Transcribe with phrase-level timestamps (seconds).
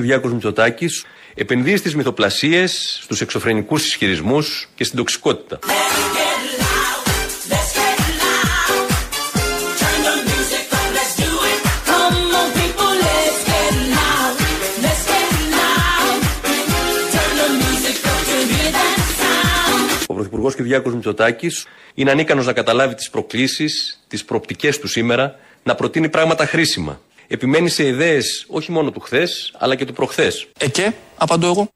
[0.00, 1.04] Ο Πρωθυπουργό Κυριάκος Μητσοτάκης
[1.34, 5.58] επενδύει στις μυθοπλασίες, στους εξωφρενικούς ισχυρισμούς και στην τοξικότητα.
[20.06, 25.74] Ο Πρωθυπουργός Κυριάκος Μητσοτάκης είναι ανίκανος να καταλάβει τις προκλήσεις, τις προοπτικές του σήμερα, να
[25.74, 27.00] προτείνει πράγματα χρήσιμα.
[27.32, 30.46] Επιμένει σε ιδέες όχι μόνο του χθες, αλλά και του προχθές.
[30.58, 31.68] Ε και, απαντώ εγώ.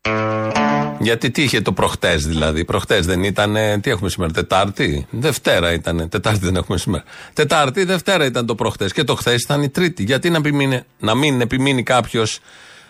[0.98, 3.56] Γιατί τι είχε το προχτές δηλαδή; Προχτές δεν ήταν.
[3.80, 6.08] Τι έχουμε σήμερα, Τετάρτη; Δευτέρα ήταν.
[6.08, 7.04] Τετάρτη δεν έχουμε σήμερα.
[7.32, 8.92] Τετάρτη, Δευτέρα ήταν το προχτές.
[8.92, 10.02] Και το χθες ήταν η Τρίτη.
[10.02, 12.38] Γιατί να, επιμείνει, να μην επιμείνει κάποιος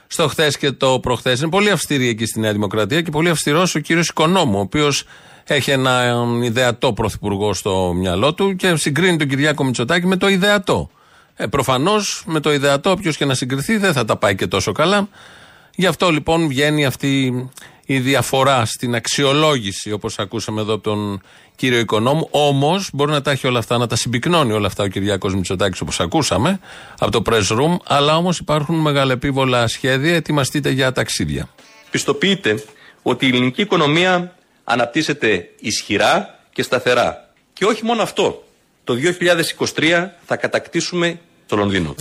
[0.06, 1.30] στο χθες και το προχθέ.
[1.30, 5.04] Είναι πολύ αυστηρή εκεί στη Νέα Δημοκρατία και πολύ αυστηρός ο κύριος Οικονόμου, ο οποίος
[5.45, 10.90] έχει ένα ιδεατό πρωθυπουργό στο μυαλό του και συγκρίνει τον Κυριάκο Μητσοτάκη με το ιδεατό.
[11.37, 14.73] Ε, Προφανώς με το ιδεατό, όποιος και να συγκριθεί, δεν θα τα πάει και τόσο
[14.73, 15.09] καλά.
[15.74, 17.32] Γι' αυτό λοιπόν βγαίνει αυτή
[17.87, 21.23] η διαφορά στην αξιολόγηση, όπως ακούσαμε εδώ από τον
[21.57, 22.29] κύριο Οικονόμου.
[22.30, 25.80] Όμως μπορεί να τα έχει όλα αυτά, να τα συμπυκνώνει όλα αυτά ο Κυριάκος Μητσοτάκης,
[25.80, 26.60] όπως ακούσαμε
[26.99, 27.76] από το press room.
[27.87, 30.15] Αλλά όμως υπάρχουν μεγαλεπίβολα σχέδια.
[30.15, 31.48] Ετοιμαστείτε για ταξίδια.
[31.91, 32.65] Πιστοποιείται
[33.02, 37.29] ότι η ελληνική οικονομία αναπτύσσεται ισχυρά και σταθερά.
[37.52, 38.43] Και όχι μόνο αυτό.
[38.85, 38.95] Το
[39.74, 41.95] 2023 θα κατακτήσουμε το Λονδίνο.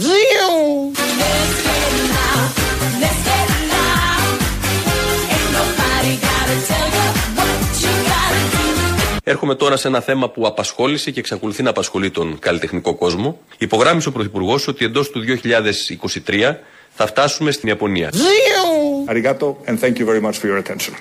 [9.23, 13.39] Έρχομαι τώρα σε ένα θέμα που απασχόλησε και εξακολουθεί να απασχολεί τον καλλιτεχνικό κόσμο.
[13.57, 15.23] Υπογράμμισε ο Πρωθυπουργός ότι εντός του
[16.25, 16.55] 2023
[16.89, 18.09] θα φτάσουμε στην Ιαπωνία.
[19.07, 20.93] Arigato and thank you very much for your attention.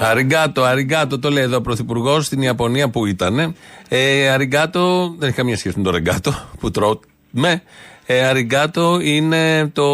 [0.00, 3.54] Αριγκάτο, αριγκάτο το λέει εδώ ο Πρωθυπουργός στην Ιαπωνία που ήταν.
[3.88, 7.62] Ε, αριγκάτο δεν έχει καμία σχέση με το ρεγκάτο που τρώμε.
[8.06, 9.84] Ε, αριγκάτο είναι το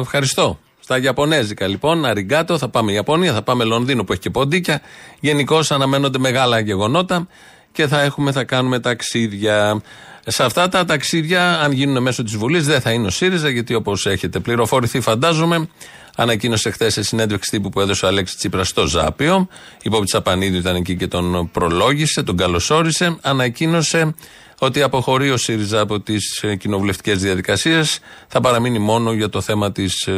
[0.00, 0.58] ευχαριστώ.
[0.80, 4.80] Στα Ιαπωνέζικα λοιπόν, αριγκάτο, θα πάμε Ιαπωνία, θα πάμε Λονδίνο που έχει και ποντίκια.
[5.20, 7.26] Γενικώ αναμένονται μεγάλα γεγονότα
[7.72, 9.82] και θα έχουμε, θα κάνουμε ταξίδια.
[10.26, 13.74] Σε αυτά τα ταξίδια, αν γίνουν μέσω της Βουλής, δεν θα είναι ο ΣΥΡΙΖΑ, γιατί
[13.74, 15.68] όπως έχετε πληροφορηθεί, φαντάζομαι,
[16.16, 19.48] ανακοίνωσε χθες σε συνέντευξη τύπου που έδωσε ο Αλέξης Τσίπρας στο Ζάπιο.
[19.82, 23.16] Η Πόπη Τσαπανίδη ήταν εκεί και τον προλόγησε, τον καλωσόρισε.
[23.22, 24.14] Ανακοίνωσε
[24.58, 27.98] ότι αποχωρεί ο ΣΥΡΙΖΑ από τις κοινοβουλευτικές διαδικασίες.
[28.28, 30.08] Θα παραμείνει μόνο για το θέμα της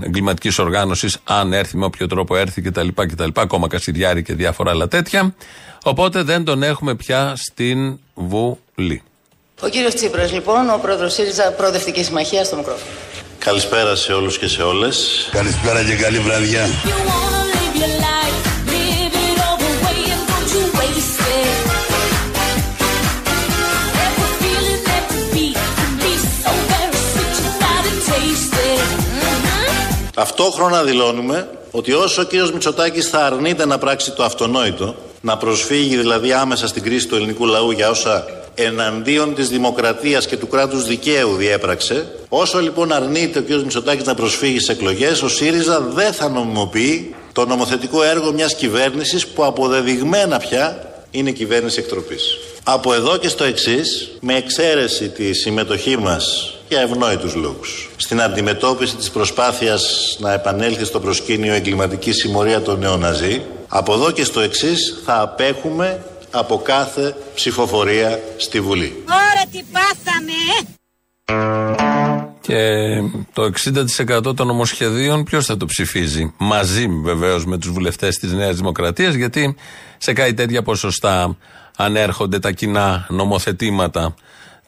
[0.00, 2.88] εγκληματικής οργάνωσης, αν έρθει με όποιο τρόπο έρθει κτλ.
[2.94, 5.34] κτλ ακόμα Κασιδιάρη και διάφορα άλλα τέτοια.
[5.84, 9.02] Οπότε δεν τον έχουμε πια στην Βουλή.
[9.62, 12.90] Ο κύριος Τσίπρας λοιπόν, ο πρόεδρος ΣΥΡΙΖΑ Προοδευτικής Συμμαχίας στο μικρόφωνο.
[13.44, 15.28] Καλησπέρα σε όλους και σε όλες.
[15.32, 16.66] Καλησπέρα και καλή βραδιά.
[30.14, 35.96] Ταυτόχρονα δηλώνουμε ότι όσο ο κύριος Μητσοτάκης θα αρνείται να πράξει το αυτονόητο, να προσφύγει
[35.96, 40.86] δηλαδή άμεσα στην κρίση του ελληνικού λαού για όσα εναντίον της δημοκρατίας και του κράτους
[40.86, 42.06] δικαίου διέπραξε.
[42.28, 43.48] Όσο λοιπόν αρνείται ο κ.
[43.48, 49.26] Μητσοτάκης να προσφύγει σε εκλογές, ο ΣΥΡΙΖΑ δεν θα νομιμοποιεί το νομοθετικό έργο μιας κυβέρνησης
[49.26, 52.38] που αποδεδειγμένα πια είναι κυβέρνηση εκτροπής.
[52.64, 58.96] Από εδώ και στο εξής, με εξαίρεση τη συμμετοχή μας για ευνόητους λόγους στην αντιμετώπιση
[58.96, 65.02] της προσπάθειας να επανέλθει στο προσκήνιο εγκληματική συμμορία των νεοναζί, από εδώ και στο εξής
[65.04, 69.04] θα απέχουμε από κάθε ψηφοφορία στη Βουλή.
[69.04, 70.68] Ωραία τι πάθαμε!
[72.40, 72.64] Και
[73.32, 73.50] το
[74.28, 79.14] 60% των νομοσχεδίων ποιος θα το ψηφίζει; Μαζί βεβαίως με τους βουλευτές της Νέας Δημοκρατίας,
[79.14, 79.56] γιατί
[79.98, 81.36] σε κάτι τέτοια ποσοστά
[81.76, 84.14] ανέρχονται τα κοινά νομοθετήματα.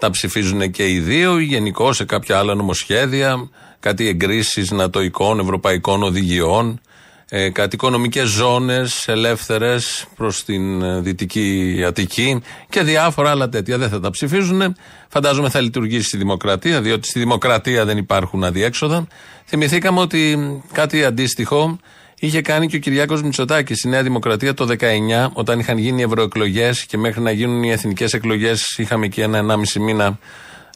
[0.03, 3.49] Τα ψηφίζουν και οι δύο ή γενικώ σε κάποια άλλα νομοσχέδια,
[3.81, 6.81] κάτι εγκρίσεις νατοικών, ευρωπαϊκών οδηγιών
[7.29, 13.79] ε, κάτι οικονομικές ζώνες ελεύθερες προς την ε, δυτική Αττική και διάφορα άλλα τέτοια.
[13.79, 14.77] Δεν θα τα ψηφίζουν.
[15.09, 19.07] Φαντάζομαι θα λειτουργήσει η δημοκρατία, διότι στη δημοκρατία δεν υπάρχουν αδιέξοδα.
[19.47, 20.39] Θυμηθήκαμε ότι
[20.73, 21.79] κάτι αντίστοιχο
[22.27, 26.85] είχε κάνει και ο Κυριάκος Μητσοτάκης στη Νέα Δημοκρατία το 19, όταν είχαν γίνει ευρωεκλογές
[26.85, 30.19] και μέχρι να γίνουν οι εθνικές εκλογές είχαμε και ένα-ενάμιση μήνα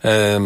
[0.00, 0.36] ε,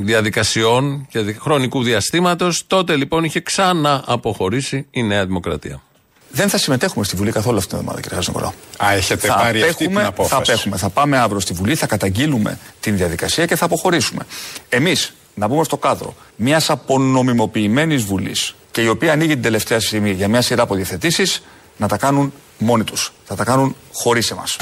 [0.00, 2.64] διαδικασιών και χρονικού διαστήματος.
[2.66, 5.82] Τότε λοιπόν είχε ξανά αποχωρήσει η Νέα Δημοκρατία.
[6.30, 8.52] Δεν θα συμμετέχουμε στη Βουλή καθόλου αυτήν την εβδομάδα, κύριε Χαζηνικολάου.
[8.84, 10.34] Α, έχετε θα πάρει αυτή την απόφαση.
[10.34, 10.76] Θα απέχουμε.
[10.76, 14.26] Θα πάμε αύριο στη Βουλή, θα καταγγείλουμε την διαδικασία και θα αποχωρήσουμε.
[14.68, 20.10] Εμείς, να μπούμε στο κάδρο μιας απονομιμοποιημένης Βουλής και η οποία ανοίγει την τελευταία στιγμή
[20.10, 21.42] για μια σειρά από διευθετήσεις
[21.76, 24.56] να τα κάνουν μόνοι τους Θα τα κάνουν χωρίς εμάς.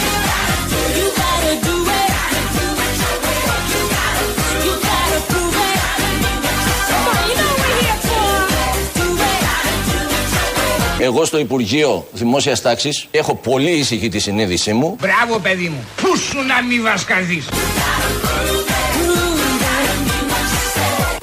[10.99, 14.97] Εγώ στο Υπουργείο Δημόσιας Τάξης έχω πολύ ήσυχη τη συνείδησή μου.
[15.01, 15.85] Μπράβο, παιδί μου.
[15.97, 17.43] Πού σου να μην βασκαδεί.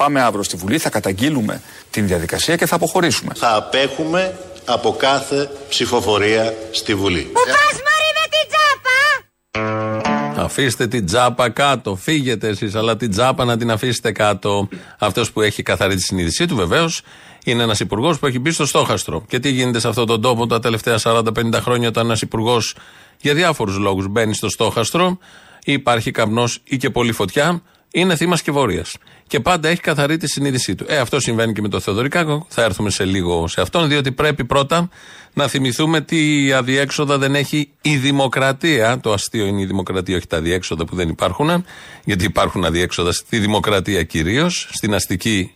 [0.00, 3.32] Πάμε αύριο στη Βουλή, θα καταγγείλουμε την διαδικασία και θα αποχωρήσουμε.
[3.36, 7.20] Θα απέχουμε από κάθε ψηφοφορία στη Βουλή.
[7.20, 10.42] Που πας μωρή με την τζάπα!
[10.42, 11.96] Αφήστε την τζάπα κάτω.
[11.96, 14.68] Φύγετε εσείς, αλλά την τζάπα να την αφήσετε κάτω.
[14.98, 17.02] Αυτός που έχει καθαρή τη συνείδησή του, βεβαίως,
[17.44, 19.24] είναι ένας υπουργός που έχει μπει στο στόχαστρο.
[19.28, 22.74] Και τι γίνεται σε αυτόν τον τόπο τα τελευταία 40-50 χρόνια, όταν ένας υπουργός
[23.20, 25.18] για διάφορους λόγους μπαίνει στο στόχαστρο,
[25.64, 27.62] ή υπάρχει καπνός ή και πολύ φωτιά,
[27.92, 28.84] είναι θύμας σκευωρία.
[29.30, 30.84] Και πάντα έχει καθαρή τη συνείδησή του.
[30.88, 32.46] Ε, αυτό συμβαίνει και με το Θεοδωρικάκο.
[32.48, 34.88] Θα έρθουμε σε λίγο σε αυτόν, διότι πρέπει πρώτα
[35.32, 39.00] να θυμηθούμε τι αδιέξοδα δεν έχει η δημοκρατία.
[39.00, 41.64] Το αστείο είναι η δημοκρατία, όχι τα αδιέξοδα που δεν υπάρχουν.
[42.04, 45.52] Γιατί υπάρχουν αδιέξοδα στη δημοκρατία κυρίως, στην αστική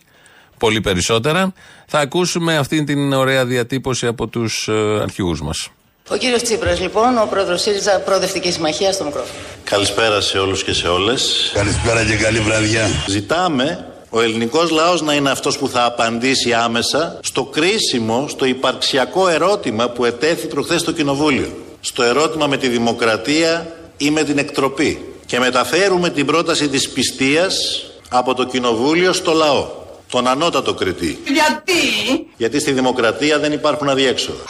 [0.58, 1.52] πολύ περισσότερα.
[1.86, 5.70] Θα ακούσουμε αυτή την ωραία διατύπωση από τους ε, αρχηγούς μας.
[6.08, 9.38] Ο κύριος Τσίπρας λοιπόν, ο πρόεδρος ΣΥΡΙΖΑ Προοδευτική Συμμαχία στο μικρόφωνο.
[9.64, 11.50] Καλησπέρα σε όλους και σε όλες.
[11.54, 12.86] Καλησπέρα και καλή βραδιά.
[13.06, 19.28] Ζητάμε ο ελληνικός λαός να είναι αυτός που θα απαντήσει άμεσα στο κρίσιμο, στο υπαρξιακό
[19.28, 21.52] ερώτημα που ετέθη προχθές στο Κοινοβούλιο.
[21.80, 25.14] Στο ερώτημα με τη δημοκρατία ή με την εκτροπή.
[25.26, 29.68] Και μεταφέρουμε την πρόταση της πιστείας από το Κοινοβούλιο στο λαό.
[30.10, 31.22] Τον ανώτατο κριτή.
[31.26, 34.42] Γιατί; Γιατί στη δημοκρατία δεν υπάρχουν αδιέξοδα.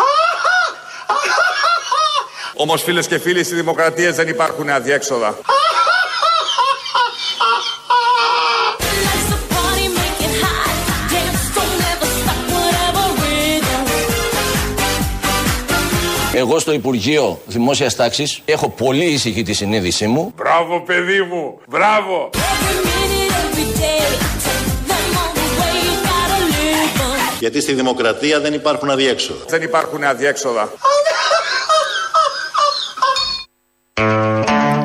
[2.66, 5.38] Όμως φίλες και φίλοι, στη δημοκρατία δεν υπάρχουν αδιέξοδα.
[16.34, 20.32] Εγώ στο Υπουργείο Δημόσιας Τάξης έχω πολύ ήσυχη τη συνείδησή μου.
[20.36, 22.30] Μπράβο παιδί μου, μπράβο.
[27.38, 29.44] Γιατί στη δημοκρατία δεν υπάρχουν αδιέξοδα.
[29.48, 30.72] Δεν υπάρχουν αδιέξοδα.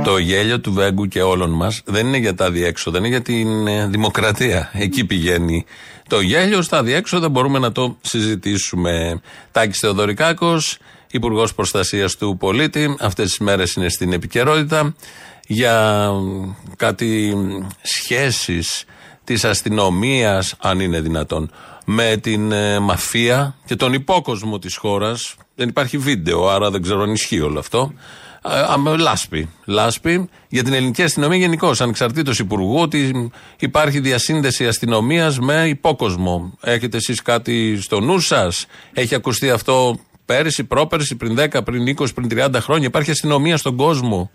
[0.04, 3.68] Το γέλιο του Βέγκου και όλων μας δεν είναι για τα διέξοδα, είναι για την
[3.68, 4.70] ε, δημοκρατία.
[4.74, 5.66] Εκεί πηγαίνει
[6.08, 6.62] το γέλιο.
[6.62, 9.22] Στα διέξοδα μπορούμε να το συζητήσουμε.
[9.52, 10.78] Τάκης Θεοδωρικάκος,
[11.12, 14.96] Υπουργός Προστασίας του Πολίτη, αυτές τις μέρες είναι στην επικαιρότητα
[15.48, 16.08] για
[16.76, 17.36] κάτι
[17.82, 18.86] σχέσεις
[19.24, 21.52] της αστυνομίας, αν είναι δυνατόν,
[21.86, 25.36] με την ε, μαφία και τον υπόκοσμο της χώρας.
[25.56, 27.94] Δεν υπάρχει βίντεο, άρα δεν ξέρω αν ισχύει όλο αυτό.
[28.52, 29.50] Ε, λάσπη.
[29.66, 36.58] Λάσπη για την ελληνική αστυνομία γενικώς, ανεξαρτήτως υπουργού, ότι υπάρχει διασύνδεση αστυνομίας με υπόκοσμο.
[36.62, 42.14] Έχετε εσείς κάτι στο νου σας, έχει ακουστεί αυτό πέρυσι, πρόπερσι, πριν 10, πριν 20,
[42.14, 44.32] πριν 30 χρόνια; Υπάρχει αστυνομία στον κόσμο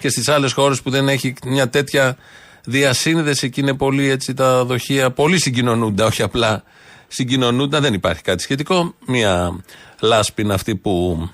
[0.00, 2.16] και στις άλλες χώρες που δεν έχει μια τέτοια
[2.64, 6.62] διασύνδεση και είναι πολύ έτσι τα δοχεία, πολύ συγκοινωνούνται, όχι απλά
[7.08, 7.78] συγκοινωνούνται.
[7.78, 8.94] Δεν υπάρχει κάτι σχετικό.
[9.06, 9.60] Μια
[10.00, 11.28] λάσπη είναι αυτή που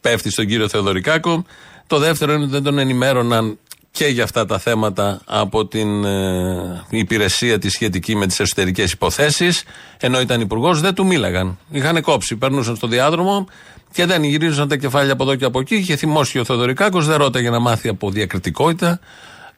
[0.00, 1.44] πέφτει στον κύριο Θεοδωρικάκο.
[1.86, 3.58] Το δεύτερο είναι ότι δεν τον ενημέρωναν
[3.90, 9.64] και για αυτά τα θέματα από την ε, υπηρεσία τη σχετική με τις εσωτερικές υποθέσεις.
[9.98, 11.58] Ενώ ήταν υπουργός, δεν του μίλαγαν.
[11.70, 13.46] Είχαν κόψει, περνούσαν στο διάδρομο
[13.92, 15.74] και δεν γυρίζαν τα κεφάλια από εδώ και από εκεί.
[15.74, 19.00] Είχε θυμώσει ο Θεοδωρικάκος, δεν ρώταγε να μάθει από διακριτικότητα.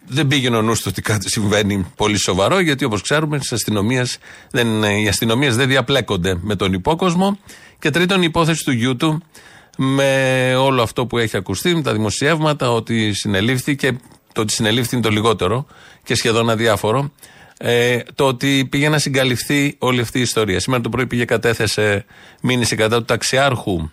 [0.06, 3.40] Δεν πήγαινε ο νους του ότι κάτι συμβαίνει πολύ σοβαρό, γιατί όπως ξέρουμε,
[5.02, 7.38] οι αστυνομίες δεν διαπλέκονται με τον υπόκοσμο.
[7.78, 9.22] Και τρίτον, η υπόθεση του γιού του
[9.76, 13.92] με όλο αυτό που έχει ακουστεί, με τα δημοσιεύματα, ότι συνελήφθη και
[14.32, 15.66] το ότι συνελήφθη είναι το λιγότερο
[16.02, 17.12] και σχεδόν αδιάφορο.
[17.58, 20.60] Ε, το ότι πήγε να συγκαλυφθεί όλη αυτή η ιστορία.
[20.60, 22.04] Σήμερα το πρωί πήγε κατέθεσε
[22.40, 23.90] μήνυση κατά του ταξιάρχου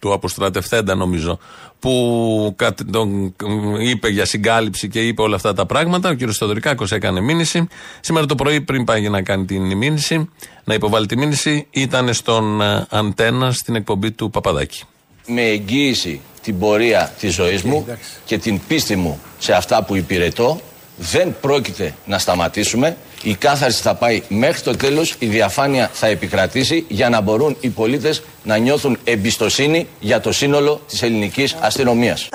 [0.00, 1.38] του αποστρατευθέντα νομίζω
[1.78, 2.56] που
[2.90, 3.34] τον
[3.80, 6.10] είπε για συγκάλυψη και είπε όλα αυτά τα πράγματα.
[6.10, 6.30] Ο κ.
[6.30, 7.68] Στοδωρικάκος έκανε μήνυση.
[8.00, 10.28] Σήμερα το πρωί πριν πάει να κάνει την μήνυση,
[10.64, 14.82] να υποβάλει τη μήνυση, ήταν στον ε, Αντένα στην εκπομπή του Παπαδάκη.
[15.26, 19.96] Με εγγύηση την πορεία της ζωής μου ε, και την πίστη μου σε αυτά που
[19.96, 20.60] υπηρετώ
[20.96, 22.96] δεν πρόκειται να σταματήσουμε.
[23.22, 27.68] Η κάθαρση θα πάει μέχρι το τέλος, η διαφάνεια θα επικρατήσει για να μπορούν οι
[27.68, 32.28] πολίτες να νιώθουν εμπιστοσύνη για το σύνολο της ελληνικής αστυνομίας.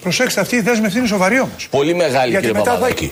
[0.00, 1.68] Προσέξτε, αυτή η δέσμευση είναι σοβαρή όμως.
[1.70, 3.10] Πολύ μεγάλη κύριε Παπαδάκη.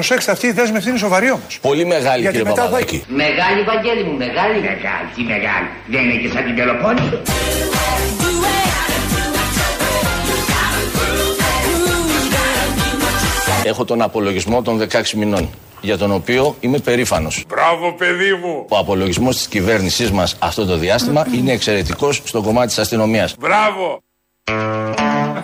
[0.00, 1.58] Προσέξτε, αυτή η δέσμευση είναι σοβαρή όμως.
[1.60, 3.04] Πολύ μεγάλη, Γιατί κύριε Παπαδάκη.
[3.08, 4.60] Μεγάλη, Βαγγέλη μου, μεγάλη.
[4.60, 5.68] Μεγάλη, τι μεγάλη.
[5.86, 7.00] Δεν είναι και σαν την Πελοπόννη.
[13.64, 17.44] Έχω τον απολογισμό των 16 μηνών για τον οποίο είμαι περήφανος.
[17.48, 18.66] Μπράβο παιδί μου!
[18.68, 23.34] Ο απολογισμός της κυβέρνησής μας αυτό το διάστημα είναι εξαιρετικός στο κομμάτι της αστυνομίας.
[23.38, 24.02] Μπράβο!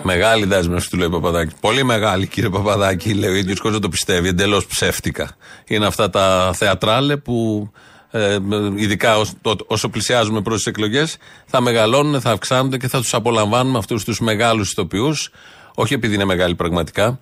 [0.03, 1.53] Μεγάλη δέσμευση του λέει ο Παπαδάκης.
[1.59, 4.27] Πολύ μεγάλη κύριε Παπαδάκη, λέει ο ίδιος κόσμο δεν το πιστεύει.
[4.27, 5.29] Εντελώς ψεύτικα.
[5.67, 7.69] Είναι αυτά τα θεατράλε που
[8.11, 8.37] ε,
[8.75, 9.33] ειδικά όσο,
[9.67, 14.19] όσο πλησιάζουμε προς τις εκλογές θα μεγαλώνουν, θα αυξάνονται και θα τους απολαμβάνουμε αυτούς τους
[14.19, 15.29] μεγάλους ηθοποιούς.
[15.75, 17.17] Όχι επειδή είναι μεγάλοι πραγματικά, ε,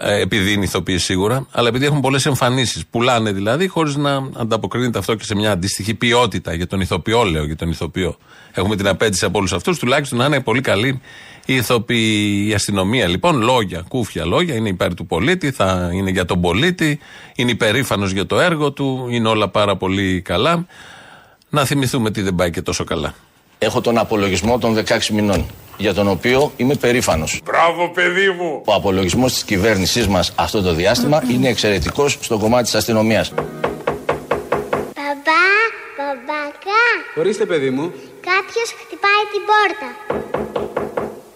[0.00, 2.86] επειδή είναι ηθοποιοί σίγουρα, αλλά επειδή έχουν πολλές εμφανίσεις.
[2.86, 7.44] Πουλάνε δηλαδή, χωρίς να ανταποκρίνεται αυτό και σε μια αντίστοιχη ποιότητα για τον ηθοποιό, λέω
[7.44, 8.16] για τον ηθοποιό.
[8.52, 11.00] Έχουμε την απέτηση από όλους αυτούς, τουλάχιστον να είναι πολύ καλή
[11.46, 13.08] η ηθοποιή, η αστυνομία.
[13.08, 16.98] Λοιπόν, λόγια, κούφια λόγια, είναι υπέρ του πολίτη, θα είναι για τον πολίτη,
[17.34, 20.66] είναι υπερήφανος για το έργο του, είναι όλα πάρα πολύ καλά.
[21.50, 23.14] Να θυμηθούμε τι δεν πάει και τόσο καλά.
[23.58, 25.46] Έχω τον απολογισμό των 16 μηνών,
[25.78, 27.40] για τον οποίο είμαι περήφανος.
[27.44, 28.62] Μπράβο, παιδί μου!
[28.64, 33.28] Ο απολογισμός της κυβέρνησής μας αυτό το διάστημα είναι εξαιρετικός στο κομμάτι της αστυνομίας.
[33.28, 33.44] Παπά,
[35.96, 36.84] παπακά.
[37.16, 37.92] Ορίστε, παιδί μου.
[38.20, 39.88] Κάποιος χτυπάει την πόρτα.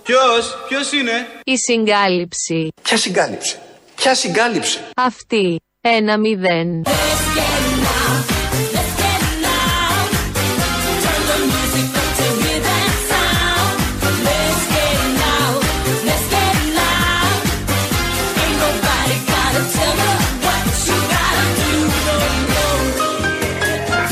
[0.02, 1.12] Ποιος, ποιος είναι;
[1.44, 2.68] Η συγκάλυψη.
[2.82, 3.58] Ποια συγκάλυψη;
[3.94, 5.60] Ποια συγκάλυψη; Αυτή.
[5.80, 6.82] Ένα μηδέν.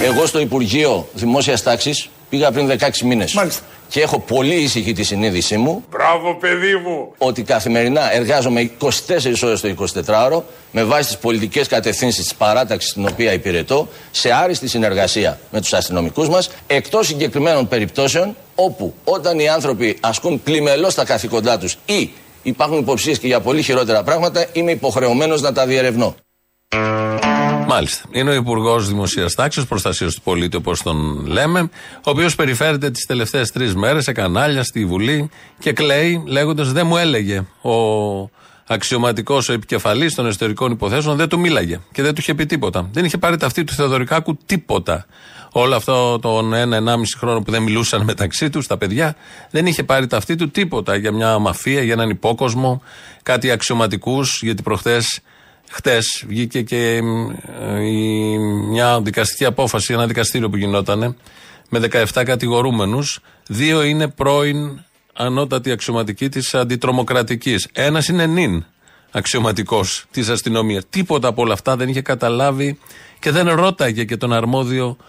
[0.02, 3.32] Εγώ στο Υπουργείο Δημόσιας Τάξης πήγα πριν 16 μήνες.
[3.34, 3.62] Μάλιστα.
[3.88, 7.12] Και έχω πολύ ήσυχη τη συνείδησή μου Μπράβο, παιδί μου!
[7.18, 8.88] ότι καθημερινά εργάζομαι 24
[9.44, 9.74] ώρες το
[10.06, 15.60] 24ωρο με βάση τις πολιτικές κατευθύνσεις της παράταξης την οποία υπηρετώ σε άριστη συνεργασία με
[15.60, 21.76] τους αστυνομικούς μας, εκτός συγκεκριμένων περιπτώσεων όπου όταν οι άνθρωποι ασκούν πλημελώς τα καθήκοντά τους
[21.86, 22.10] ή
[22.42, 26.14] υπάρχουν υποψίες και για πολύ χειρότερα πράγματα, είμαι υποχρεωμένος να τα διερευνώ.
[27.72, 28.04] Μάλιστα.
[28.10, 31.60] Είναι ο Υπουργός Δημοσίας Τάξης, Προστασίας του Πολίτη, όπως τον λέμε,
[31.94, 36.86] ο οποίος περιφέρεται τις τελευταίες τρεις μέρες σε κανάλια στη Βουλή και κλαίει λέγοντας Δεν
[36.86, 37.74] μου έλεγε ο
[38.66, 42.88] αξιωματικός, ο επικεφαλής των εσωτερικών υποθέσεων, δεν του μίλαγε και δεν του είχε πει τίποτα.
[42.92, 45.06] Δεν είχε πάρει ταυτή του Θεοδωρικάκου τίποτα.
[45.52, 49.16] Όλο αυτό τον ένα-ενάμιση χρόνο που δεν μιλούσαν μεταξύ τους, τα παιδιά,
[49.50, 52.82] δεν είχε πάρει ταυτή του τίποτα για μια μαφία, για έναν υπόκοσμο,
[53.22, 55.20] κάτι αξιωματικούς, γιατί προχθές
[55.72, 57.02] Χτες βγήκε και
[57.60, 61.14] ε, η, μια δικαστική απόφαση, ένα δικαστήριο που γινότανε
[61.68, 63.20] με 17 κατηγορούμενους.
[63.46, 64.80] Δύο είναι πρώην
[65.12, 67.68] ανώτατοι αξιωματικοί της αντιτρομοκρατικής.
[67.72, 68.64] Ένας είναι νυν
[69.10, 70.84] αξιωματικός της αστυνομίας.
[70.90, 72.78] Τίποτα από όλα αυτά δεν είχε καταλάβει
[73.18, 75.04] και δεν ρώταγε και τον αρμόδιο ε,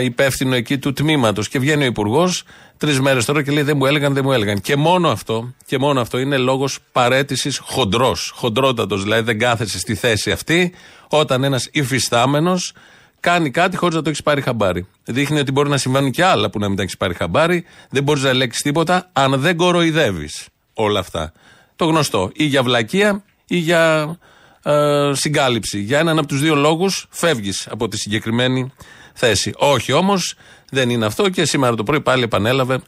[0.00, 1.48] υπεύθυνο εκεί του τμήματος.
[1.48, 2.42] Και βγαίνει ο Υπουργός
[2.76, 4.60] τρεις μέρες τώρα και λέει: Δεν μου έλεγαν, δεν μου έλεγαν.
[4.60, 8.32] Και μόνο αυτό, και μόνο αυτό είναι λόγος παρέτησης χοντρός.
[8.34, 10.74] Χοντρότατος, δηλαδή δεν κάθεσαι στη θέση αυτή
[11.08, 12.72] όταν ένας υφιστάμενος
[13.20, 14.86] κάνει κάτι χωρίς να το έχεις πάρει χαμπάρι.
[15.04, 17.64] Δείχνει ότι μπορεί να συμβαίνουν και άλλα που να μην τα έχεις πάρει χαμπάρι.
[17.90, 21.32] Δεν μπορείς να ελέγξεις τίποτα αν δεν κοροϊδεύεις όλα αυτά.
[21.76, 22.30] Το γνωστό.
[22.34, 24.16] Ή για βλακεία ή για
[24.62, 25.80] ε, συγκάλυψη.
[25.80, 28.72] Για έναν από τους δύο λόγους φεύγεις από τη συγκεκριμένη
[29.14, 29.52] θέση.
[29.56, 30.34] Όχι όμως,
[30.70, 32.80] δεν είναι αυτό και σήμερα το πρωί πάλι επανέλαβε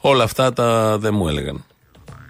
[0.00, 1.64] όλα αυτά τα δεν μου έλεγαν.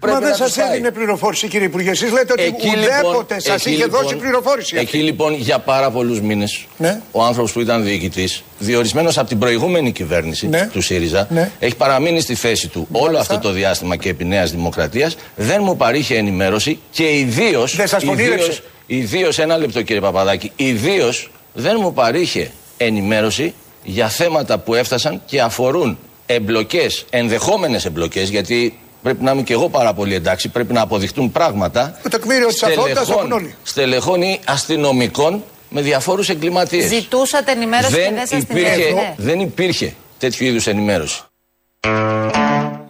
[0.07, 1.89] Μα δεν σας έδινε πληροφόρηση, κύριε Υπουργέ.
[1.89, 4.77] Εσείς λέτε ότι Εκεί, ουδέποτε λοιπόν, σας εκεί, είχε λοιπόν, δώσει πληροφόρηση.
[4.77, 7.01] Εκεί λοιπόν για πάρα πολλούς μήνες Ναι.
[7.11, 10.69] ο άνθρωπος που ήταν διοικητής, διορισμένος από την προηγούμενη κυβέρνηση Ναι.
[10.71, 11.51] του ΣΥΡΙΖΑ, Ναι.
[11.59, 15.77] έχει παραμείνει στη θέση του όλο αυτό το διάστημα και επί Νέας Δημοκρατίας, δεν μου
[15.77, 17.75] παρήχε ενημέρωση και ιδίως.
[17.75, 18.63] Δεν σας φωνήρεψε.
[18.85, 22.51] Ιδίως, ένα λεπτό κύριε Παπαδάκη, ιδίως δεν μου παρήχε
[22.85, 29.53] ενημέρωση για θέματα που έφτασαν και αφορούν εμπλοκές, ενδεχόμενες εμπλοκές, γιατί πρέπει να είμαι και
[29.53, 31.99] εγώ πάρα πολύ εντάξει, πρέπει να αποδειχτούν πράγματα.
[32.03, 33.55] Το τεκμήριο της αθωότητας το έχουν όλοι.
[33.63, 36.85] στελεχών ή αστυνομικών με διαφόρους εγκληματίες.
[36.89, 39.13] Ζητούσατε ενημέρωση και Δεν δεν σας την υπήρχε, έδινε.
[39.17, 41.21] δεν υπήρχε τέτοιου είδους ενημέρωση.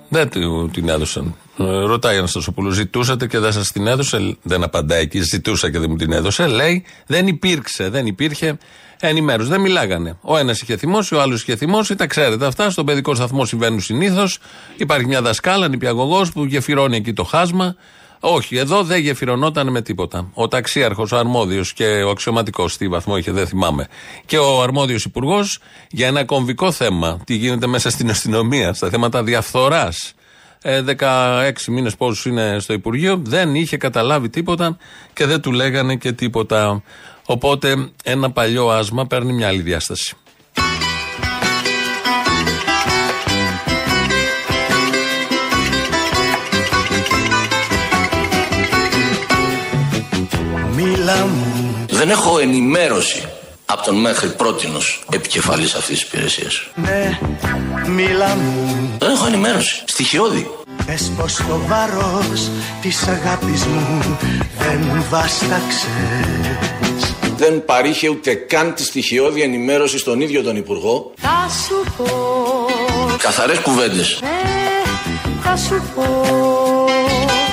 [0.09, 1.35] Δεν του την έδωσαν.
[1.57, 5.79] Ε, ρωτάει ένα Στασοπούλου, ζητούσατε και δεν σας την έδωσε; Δεν απαντάει εκεί, ζητούσα και
[5.79, 6.47] δεν μου την έδωσε.
[6.47, 8.57] Λέει, δεν υπήρξε, δεν υπήρχε
[8.99, 9.49] ενημέρωση.
[9.49, 10.17] Δεν μιλάγανε.
[10.21, 11.95] Ο ένας είχε θυμώσει, ο άλλος είχε θυμώσει.
[11.95, 12.69] Τα ξέρετε αυτά.
[12.69, 14.39] Στον παιδικό σταθμό συμβαίνουν συνήθως.
[14.77, 17.75] Υπάρχει μια δασκάλα, νηπιαγωγός που γεφυρώνει εκεί το χάσμα.
[18.23, 20.29] Όχι, εδώ δεν γεφυρωνόταν με τίποτα.
[20.33, 23.87] Ο ταξίαρχος, ο αρμόδιος και ο αξιωματικός, τι βαθμό είχε, δεν θυμάμαι.
[24.25, 27.19] Και ο αρμόδιος υπουργός για ένα κομβικό θέμα.
[27.25, 30.13] Τι γίνεται μέσα στην αστυνομία, στα θέματα διαφθοράς.
[30.61, 34.77] Ε, 16 μήνες πόσου είναι στο Υπουργείο, δεν είχε καταλάβει τίποτα
[35.13, 36.83] και δεν του λέγανε και τίποτα.
[37.25, 40.15] Οπότε ένα παλιό άσμα παίρνει μια άλλη διάσταση.
[51.87, 53.27] Δεν έχω ενημέρωση
[53.65, 56.67] από τον μέχρι πρότινος επικεφαλής αυτής της υπηρεσίας.
[56.75, 57.19] Ναι,
[57.87, 58.70] μίλα μου.
[59.03, 59.83] Δεν έχω ενημέρωση.
[59.85, 60.51] Στοιχειώδη.
[60.85, 62.49] Πες πως το βάρος
[62.81, 64.17] της αγάπης μου
[64.57, 65.87] δεν βάσταξες
[67.37, 71.11] Δεν παρήχε ούτε καν τη στοιχειώδη ενημέρωση στον ίδιο τον Υπουργό.
[71.17, 72.05] Θα σου πω
[73.17, 74.11] Καθαρές κουβέντες.
[74.11, 74.25] ε,
[75.43, 76.05] Θα σου πω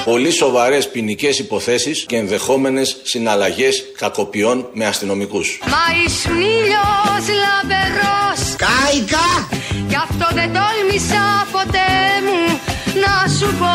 [0.05, 5.59] Πολύ σοβαρές ποινικές υποθέσεις και ενδεχόμενες συναλλαγές κακοποιών με αστυνομικούς.
[5.67, 9.58] Μα ήσουν ήλιος λαμπερός Κάικα!
[9.99, 11.91] Γι' αυτό δεν τόλμησα ποτέ
[12.27, 12.61] μου
[13.03, 13.75] να σου πω.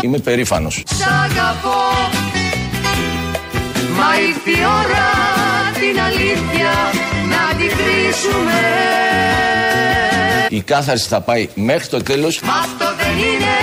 [0.00, 0.82] Είμαι περήφανος.
[0.86, 1.82] Σ' αγαπώ.
[3.98, 5.08] Μα ήρθε η ώρα
[5.80, 6.72] την αλήθεια
[7.32, 8.60] να τη κρίσουμε.
[10.48, 12.40] Η κάθαρση θα πάει μέχρι το τέλος.
[12.40, 13.54] Μα αυτό δεν είναι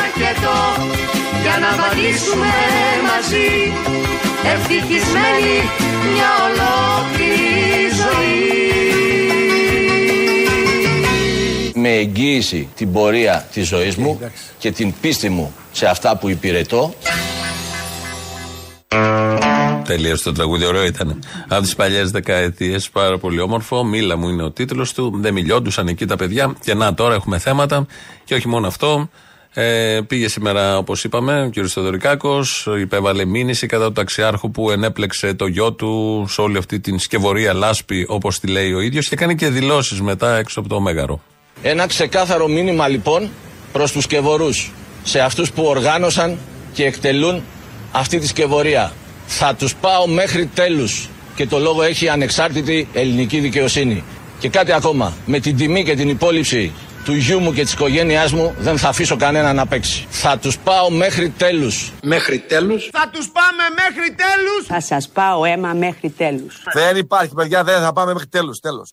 [0.00, 0.58] αρκετό
[1.42, 2.52] για να βαδίσουμε
[3.10, 3.72] μαζί.
[4.52, 5.56] Ευτυχισμένοι
[6.12, 7.17] μια ολόκληρη
[11.88, 14.20] με εγγύηση την πορεία της ζωής μου
[14.58, 16.94] και την πίστη μου σε αυτά που υπηρετώ.
[19.84, 21.22] Τελείωσε το τραγούδι, ωραίο ήταν.
[21.48, 23.84] Από τις παλιές δεκαετίες, πάρα πολύ όμορφο.
[23.84, 25.12] Μίλα μου είναι ο τίτλος του.
[25.14, 26.56] Δεν μιλιόντουσαν εκεί τα παιδιά.
[26.64, 27.86] Και να, τώρα έχουμε θέματα.
[28.24, 29.10] Και όχι μόνο αυτό.
[29.54, 31.68] Ε, πήγε σήμερα, όπως είπαμε, ο κ.
[31.68, 36.98] Θεοδωρικάκος, υπέβαλε μήνυση κατά του ταξιάρχου που ενέπλεξε το γιο του σε όλη αυτή την
[36.98, 40.80] σκευωρία λάσπη, όπως τη λέει ο ίδιος, και κάνει και δηλώσεις μετά έξω από το
[40.80, 41.20] Μέγαρο.
[41.62, 43.30] Ένα ξεκάθαρο μήνυμα λοιπόν
[43.72, 44.72] προς τους σκευωρούς,
[45.02, 46.38] σε αυτούς που οργάνωσαν
[46.72, 47.42] και εκτελούν
[47.92, 48.92] αυτή τη σκευωρία.
[49.26, 54.04] Θα τους πάω μέχρι τέλους και το λόγο έχει η ανεξάρτητη ελληνική δικαιοσύνη.
[54.38, 56.72] Και κάτι ακόμα, με την τιμή και την υπόλοιψη
[57.04, 60.06] του γιού μου και της οικογένειάς μου δεν θα αφήσω κανένα να παίξει.
[60.08, 61.92] Θα τους πάω μέχρι τέλους.
[62.02, 66.62] Μέχρι τέλους; Θα τους πάμε μέχρι τέλους; Θα σας πάω αίμα μέχρι τέλους.
[66.72, 68.92] Δεν υπάρχει, παιδιά, δεν θα πάμε μέχρι τέλους, τέλος.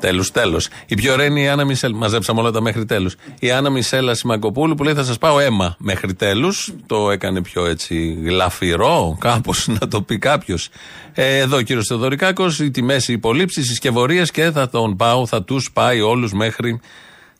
[0.00, 0.68] Τέλος, τέλος.
[0.86, 1.94] Η πιο ωραία είναι η Άννα Μισελ.
[1.94, 3.16] Μαζέψαμε όλα τα μέχρι τέλους.
[3.38, 6.72] Η Άννα Μισέλα Σιμακοπούλου που λέει θα σας πάω αίμα μέχρι τέλους.
[6.86, 10.68] Το έκανε πιο έτσι γλαφυρό, κάπως να το πει κάποιος.
[11.12, 15.26] Ε, εδώ ο κύριος Θεοδωρικάκος, οι τιμές, οι υπολείψει, οι συσκευωρίε και θα τον πάω,
[15.26, 16.80] θα τους πάει όλους μέχρι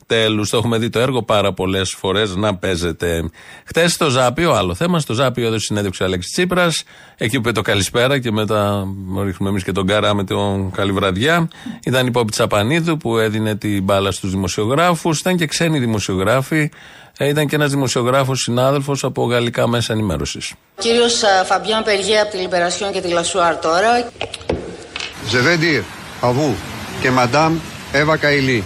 [0.09, 0.49] τέλους.
[0.49, 3.29] Το έχουμε δει το έργο πάρα πολλές φορές να παίζεται.
[3.65, 6.83] Χθες στο Ζάπιο, άλλο θέμα, στο Ζάπιο έδωσε συνέντευξη ο Αλέξης Τσίπρας.
[7.17, 8.87] Εκεί που είπε το καλησπέρα και μετά
[9.23, 11.47] ρίχνουμε εμείς και τον καραμελωμένο καλή βραδιά.
[11.83, 15.19] Ήταν η Πόπη Τσαπανίδου που έδινε την μπάλα στους δημοσιογράφους.
[15.19, 16.69] Ήταν και ξένοι δημοσιογράφοι.
[17.17, 20.53] Ε, Ήταν και ένας δημοσιογράφος συνάδελφος από γαλλικά μέσα ενημέρωσης.
[20.79, 24.11] Κύριος α, Φαμπιάν Περιέ από τη Libération και τη Le Soir τώρα.
[25.31, 25.83] Je vais dire
[26.27, 26.55] à vous
[27.01, 27.53] que Madame
[28.01, 28.59] Eva Kaili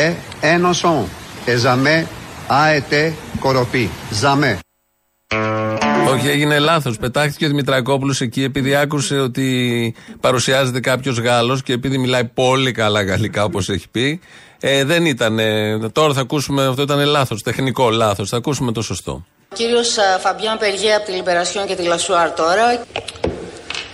[0.00, 0.12] est
[0.54, 1.08] innocente
[1.50, 2.00] et jamais
[2.48, 3.00] a été
[3.40, 3.88] corrompue.
[4.22, 4.56] Jamais.
[6.08, 6.98] Όχι, έγινε λάθος.
[6.98, 13.02] Πετάχτηκε ο Δημητρακόπουλος εκεί επειδή άκουσε ότι παρουσιάζεται κάποιος Γάλλος και επειδή μιλάει πολύ καλά
[13.02, 14.20] γαλλικά όπως έχει πει.
[14.60, 15.38] Ε, δεν ήταν.
[15.92, 18.28] τώρα θα ακούσουμε, αυτό ήταν λάθος, τεχνικό λάθος.
[18.28, 19.24] Θα ακούσουμε το σωστό.
[19.54, 22.70] Κύριος α, Φαμπιάν Περιέ από τη Libération και τη Le Soir τώρα.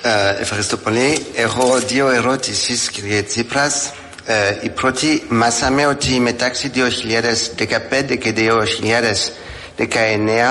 [0.03, 1.27] Ε, ευχαριστώ πολύ.
[1.35, 3.93] Έχω δύο ερώτησεις, κύριε Τσίπρας.
[4.31, 8.35] Ε, η πρώτη, μάθαμε ότι μεταξύ 2015 και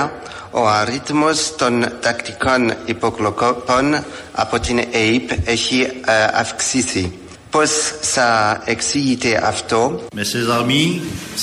[0.04, 0.08] 2019
[0.50, 7.12] ο αριθμός των τακτικών υποκλοπών από την ΕΕΠ έχει ε, αυξήσει.
[7.50, 11.00] Πώς θα εξηγείτε αυτό; Mes chers amis,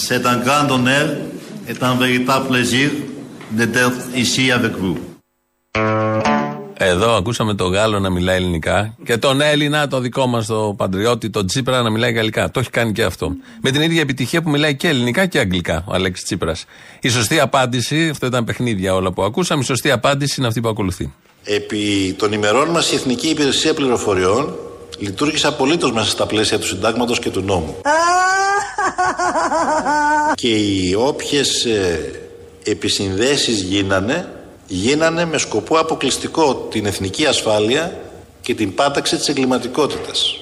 [0.08, 1.08] c'est un grand honneur
[1.68, 2.90] et un véritable plaisir
[3.58, 3.92] d'être
[4.24, 4.98] ici avec vous.
[6.78, 11.30] Εδώ ακούσαμε τον Γάλλο να μιλάει ελληνικά και τον Έλληνα, το δικό μας, το πατριώτη,
[11.30, 12.52] τον Τσίπρα να μιλάει γαλλικά.
[12.52, 13.32] Το έχει κάνει και αυτό.
[13.62, 16.66] Με την ίδια επιτυχία που μιλάει και ελληνικά και αγγλικά ο Αλέξης Τσίπρας.
[17.00, 20.70] Η σωστή απάντηση, αυτό ήταν παιχνίδια όλα που ακούσαμε, η σωστή απάντηση είναι αυτή που
[20.70, 21.14] ακολουθεί.
[21.44, 24.56] Επί των ημερών μας η Εθνική Υπηρεσία Πληροφοριών
[24.98, 27.76] λειτουργήσε απολύτως μέσα στα πλαίσια του συντάγματος και του νόμου.
[30.42, 32.12] και οι όποιες ε,
[32.64, 34.35] επισυνδέσεις γίνανε,
[34.68, 38.00] γίνανε με σκοπό αποκλειστικό την εθνική ασφάλεια
[38.42, 40.36] και την πάταξη της εγκληματικότητας.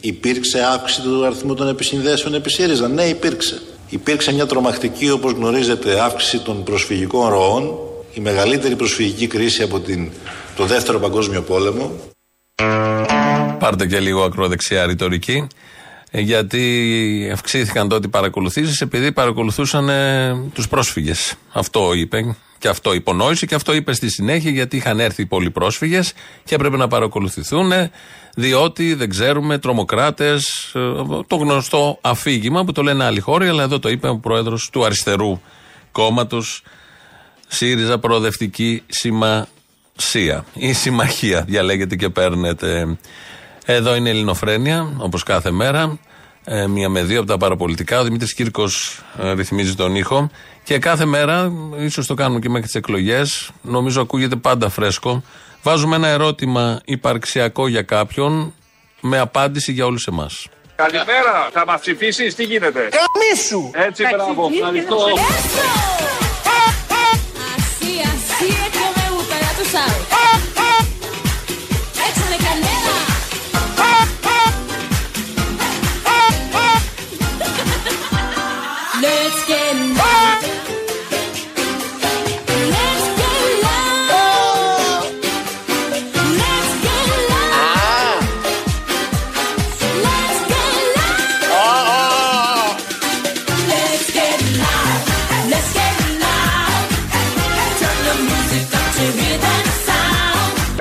[0.00, 2.88] Υπήρξε αύξηση του αριθμού των επισυνδέσεων επί ΣΥΡΙΖΑ.
[2.88, 3.62] Ναι, υπήρξε.
[3.88, 7.78] Υπήρξε μια τρομακτική, όπως γνωρίζετε, αύξηση των προσφυγικών ροών,
[8.12, 10.10] η μεγαλύτερη προσφυγική κρίση από την,
[10.56, 11.92] το δεύτερο παγκόσμιο πόλεμο.
[13.58, 15.46] Πάρτε και λίγο ακροδεξιά ρητορική.
[16.10, 21.34] Ε, Γιατί αυξήθηκαν τότε οι παρακολουθήσεις επειδή παρακολουθούσαν ε, τους πρόσφυγες.
[21.52, 22.36] Αυτό είπε.
[22.58, 26.12] Και αυτό υπονόησε και αυτό είπε στη συνέχεια γιατί είχαν έρθει πολλοί πρόσφυγες
[26.44, 27.72] και έπρεπε να παρακολουθηθούν
[28.34, 30.72] διότι δεν ξέρουμε, τρομοκράτες.
[31.26, 34.84] Το γνωστό αφήγημα που το λένε άλλοι χώροι, αλλά εδώ το είπε ο πρόεδρος του
[34.84, 35.40] αριστερού
[35.92, 36.62] κόμματος
[37.48, 42.98] ΣΥΡΙΖΑ Προοδευτική Σημασία ή Συμμαχία, διαλέγετε και παίρνετε.
[43.72, 45.98] Εδώ είναι η Ελληνοφρένεια, όπως κάθε μέρα.
[46.44, 48.00] ε, μία με δύο από τα παραπολιτικά.
[48.00, 50.30] Ο Δημήτρης Κύρκος ε, ρυθμίζει τον ήχο.
[50.64, 55.22] Και κάθε μέρα, ίσως το κάνουμε και μέχρι τις εκλογές, νομίζω ακούγεται πάντα φρέσκο.
[55.62, 58.54] Βάζουμε ένα ερώτημα υπαρξιακό για κάποιον
[59.00, 60.46] με απάντηση για όλους εμάς.
[60.76, 63.70] Καλημέρα, θα μας ψηφίσεις, τι γίνεται; Καμίσου!
[63.72, 64.96] Έτσι, μπράβο, ευχαριστώ.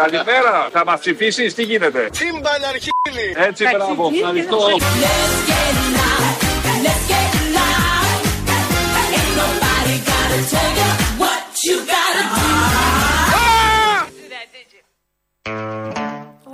[0.04, 3.36] Καλημέρα, θα μας ψηφίσεις, τι γίνεται; Σύμπαν αρχίλη!
[3.48, 4.58] Έτσι, μπράβο, ευχαριστώ.
[4.58, 4.80] Let's
[5.50, 6.36] get loud.
[6.86, 8.20] Let's get loud.
[9.02, 10.90] Ain't nobody gotta tell you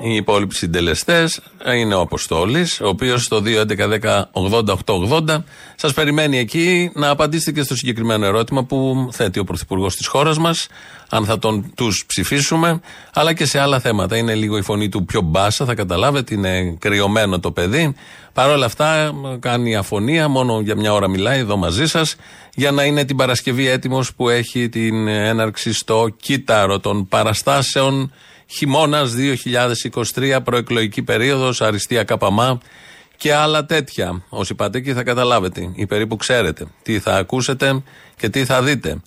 [0.07, 1.39] Οι υπόλοιποι συντελεστές
[1.75, 5.43] είναι ο Αποστόλης, ο οποίος στο 2.11.10.80.880
[5.75, 10.37] σας περιμένει εκεί να απαντήσετε και στο συγκεκριμένο ερώτημα που θέτει ο Πρωθυπουργός της χώρας
[10.37, 10.67] μας,
[11.09, 12.79] αν θα τον τους ψηφίσουμε,
[13.13, 14.17] αλλά και σε άλλα θέματα.
[14.17, 17.95] Είναι λίγο η φωνή του πιο μπάσα, θα καταλάβετε, είναι κρυωμένο το παιδί.
[18.33, 22.15] Παρ' όλα αυτά κάνει αφωνία, μόνο για μια ώρα μιλάει εδώ μαζί σας,
[22.55, 28.11] για να είναι την Παρασκευή έτοιμος που έχει την έναρξη στο κύτταρο των παραστάσεων
[28.47, 29.13] χειμώνας
[30.15, 32.59] 2023, προεκλογική περίοδος, αριστεία καπαμά
[33.17, 34.23] και άλλα τέτοια.
[34.29, 37.83] Όσοι πάτε εκεί θα καταλάβετε ή περίπου ξέρετε τι θα ακούσετε
[38.17, 39.01] και τι θα δείτε.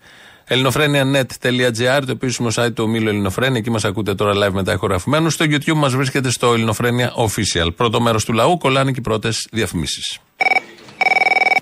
[0.45, 3.59] ελληνοφρένια.net.gr, το επίσημο site του ομίλου Ελληνοφρένια.
[3.59, 5.31] Εκεί μας ακούτε τώρα live μετά ηχογραφημένου.
[5.31, 7.69] Στο YouTube μας βρίσκεται στο Ελληνοφρένια Official.
[7.77, 10.19] Πρώτο μέρος του λαού, κολλάνε και οι πρώτες διαφημίσεις.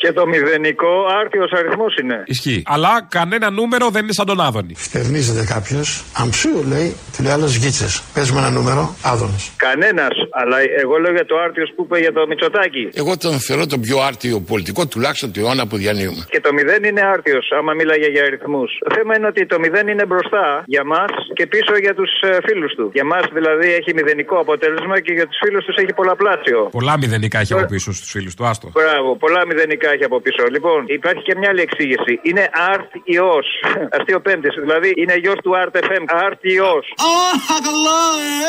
[0.07, 2.19] Και το μηδενικό άρτιος αριθμός είναι.
[2.35, 2.63] Ισχύει.
[2.75, 4.75] Αλλά κανένα νούμερο δεν είναι σαν τον Άδωνη.
[4.89, 5.89] Φτερνίζεται κάποιος,
[6.23, 7.93] αμψού λέει, του λέει άλλος γίτσες.
[8.15, 9.45] Πες με ένα νούμερο, Άδωνης.
[9.67, 10.15] Κανένας.
[10.41, 12.85] Αλλά εγώ λέω για το άρτιος που είπε για το Μητσοτάκι.
[13.03, 16.23] Εγώ τον θεωρώ τον πιο άρτιο πολιτικό, τουλάχιστον του αιώνα που διανύουμε.
[16.35, 18.71] Και το μηδέν είναι άρτιος, άμα μίλαγε για αριθμούς.
[18.87, 22.11] Το θέμα είναι ότι το μηδέν είναι μπροστά για μας και πίσω για τους
[22.47, 22.87] φίλους του.
[22.97, 26.59] Για μας δηλαδή έχει μηδενικό αποτέλεσμα και για τους φίλους τους έχει πολλαπλάσιο.
[26.79, 28.67] Πολλά μηδενικά έχει από πίσω στους φίλους του, άστο.
[28.79, 30.43] Μπράβο, πολλά μηδενικά έχει από πίσω.
[30.57, 32.13] Λοιπόν, υπάρχει και μια άλλη εξήγηση.
[32.29, 33.37] Είναι art ιό.
[33.97, 34.49] Αστείο πέμπτη.
[34.65, 36.05] Δηλαδή είναι γιος του art FM.
[36.25, 36.75] Art ιό.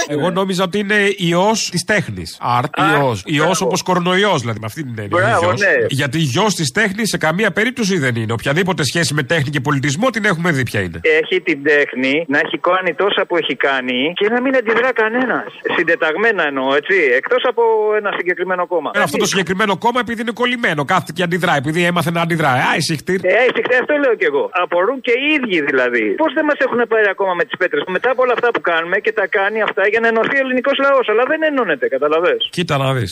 [0.08, 2.38] Εγώ νόμιζα ότι είναι ιό της τέχνης.
[2.42, 3.18] Αρτ ιό.
[3.26, 5.18] Ιό όπως κορονοϊός, δηλαδή με αυτή την έννοια.
[5.18, 5.60] Μπράβο, Ιός.
[5.62, 5.76] ναι.
[5.90, 8.34] Γιατί γιος της τέχνης σε καμία περίπτωση δεν είναι.
[8.34, 11.00] Οποιαδήποτε σχέση με τέχνη και πολιτισμό την έχουμε δει ποια είναι.
[11.22, 15.46] Έχει την τέχνη να έχει κάνει τόσα που έχει κάνει και να μην αντιδρά κανένας.
[15.76, 16.96] Συντεταγμένα εννοώ, έτσι.
[17.16, 17.62] Εκτός από
[17.98, 18.92] ένα συγκεκριμένο κόμμα.
[18.94, 20.86] Ε, αυτό το συγκεκριμένο κόμμα επειδή είναι κολλημένο.
[20.86, 21.60] Κάθεται και αντιδράει.
[21.64, 22.60] Επειδή έμαθε να αντιδράει.
[22.68, 23.20] Α, εσύ χτύρ.
[23.24, 24.44] Ε, έστειχτε, αυτό λέω κι εγώ.
[24.64, 26.06] Απορούν και οι ίδιοι δηλαδή.
[26.22, 28.98] Πώς δεν μας έχουν πάρει ακόμα με τις πέτρες; Μετά από όλα αυτά που κάνουμε
[29.06, 31.06] και τα κάνει αυτά για να ενωθεί ο ελληνικός λαός.
[31.12, 32.36] Αλλά δεν ενώνεται, καταλαβέ.
[32.56, 33.12] Κοίτα να δεις.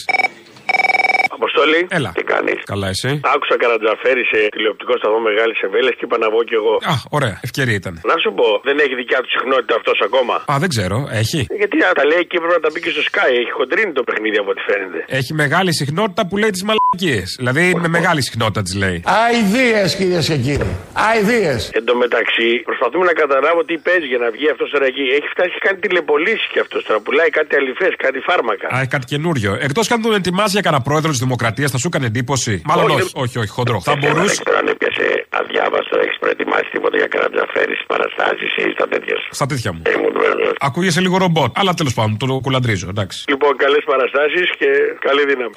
[1.38, 2.10] Αποστόλη, Έλα.
[2.18, 3.10] τι κάνεις; Καλά, εσύ.
[3.34, 6.74] Άκουσα Καρατζαφέρη σε τηλεοπτικό σταθμό Μεγάλη Εμβέλεια και είπα να βγω κι εγώ.
[6.92, 7.34] Α, ωραία.
[7.48, 7.94] Ευκαιρία ήταν.
[8.10, 10.96] Να σου πω, δεν έχει δικιά του συχνότητα αυτός ακόμα; Α, δεν ξέρω.
[11.22, 11.40] Έχει.
[11.52, 13.30] Ε, Γιατί α, τα λέει εκεί πρέπει να τα μπει και στο Sky.
[13.42, 14.98] Έχει χοντρίνει το παιχνίδι από ό,τι φαίνεται.
[15.18, 17.28] Έχει μεγάλη συχνότητα που λέει τις μαλακίες.
[17.40, 18.96] Δηλαδή με μεγάλη συχνότητα τις λέει.
[19.32, 20.70] Αιδίε, κυρίες και κύριοι.
[21.14, 21.54] Αιδίε.
[21.78, 25.04] Εν τω μεταξύ, προσπαθούμε να καταλάβω τι παίζει για να βγει αυτός τώρα εκεί.
[25.18, 26.98] Έχει φτάσει και κάνει τηλεπολίσει κι αυτός τώρα.
[27.06, 28.66] Πουλάει κάτι αληθές, κάτι φάρμακα.
[28.74, 29.52] Α, έχει κάτι καινούριο.
[29.66, 32.52] Εκτός και αν τον ετοιμάζει για κανένα πρόεδρο της Δημοκρατία, θα σου έκανε εντύπωση.
[32.70, 33.78] Μάλλον όχι, όχι, όχι, χοντρό.
[33.80, 34.42] Θα Δεν μπορούσε.
[34.44, 35.06] ξέρω αν έπιασε
[35.40, 39.28] αδιάβαστο, έχει προετοιμάσει τίποτα για Καρατζαφέρη στι παραστάσει ή στα τέτοια σου.
[39.38, 39.80] Στα τέτοια μου.
[39.94, 40.52] Ήμουν βέβαιο.
[40.68, 41.50] Ακούγεσαι λίγο ρομπότ.
[41.60, 43.18] Αλλά τέλο πάντων, το κουλαντρίζω, εντάξει.
[43.32, 44.68] Λοιπόν, καλέ παραστάσει και
[45.06, 45.52] καλή δύναμη.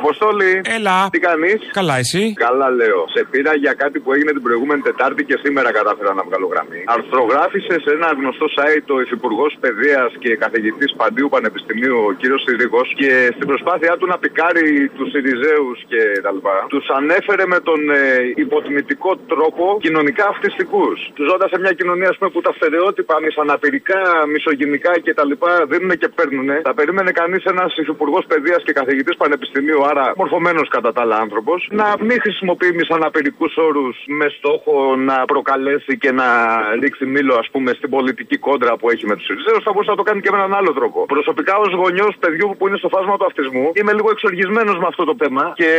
[0.00, 0.50] Αποστόλη.
[0.76, 0.96] Έλα.
[1.14, 3.00] Τι κάνεις; Καλά, εσύ; Καλά λέω.
[3.14, 6.80] Σε πήρα για κάτι που έγινε την προηγούμενη Τετάρτη και σήμερα κατάφερα να βγάλω γραμμή.
[6.96, 12.88] Αρθρογράφησες σε ένα γνωστό site ο Υφυπουργός Παιδείας και καθηγητής Παντίου Πανεπιστημίου, ο κύριος Συρίγος,
[13.00, 17.80] και στην προσπάθειά του να πικάρει τους Σιριζέους και τα λοιπά, τους ανέφερε με τον
[17.90, 18.00] ε,
[18.44, 20.96] υποτιμητικό τρόπο κοινωνικά αυτιστικούς.
[21.14, 24.02] Τους ζώντας σε μια κοινωνία ας πούμε, που τα στερεότυπα μισαναπηρικά,
[24.32, 25.32] μισογενικά κτλ.
[25.70, 26.48] δίνουν και παίρνουν.
[26.68, 31.58] Θα περίμενε κανείς ένας Υφυπουργός Παιδείας και καθηγητής Πανεπιστημίου, άρα μορφωμένος κατά τα άλλα άνθρωπος,
[31.80, 34.74] να μην χρησιμοποιεί μισαναπηρικού όρους με στόχο
[35.08, 36.26] να προκαλέσει και να
[36.82, 39.60] ρίξει μήλο, ας πούμε, στην πολιτική κόντρα που έχει με τους Σιριζέου.
[39.64, 40.98] Θα μπορούσε να το κάνει και με έναν άλλο τρόπο.
[41.14, 45.02] Προσωπικά, ως γονιός παιδιού που είναι στο φάσμα του αυτισμού, είμαι λίγο εξοργισμένος με αυτό
[45.10, 45.70] το θέμα και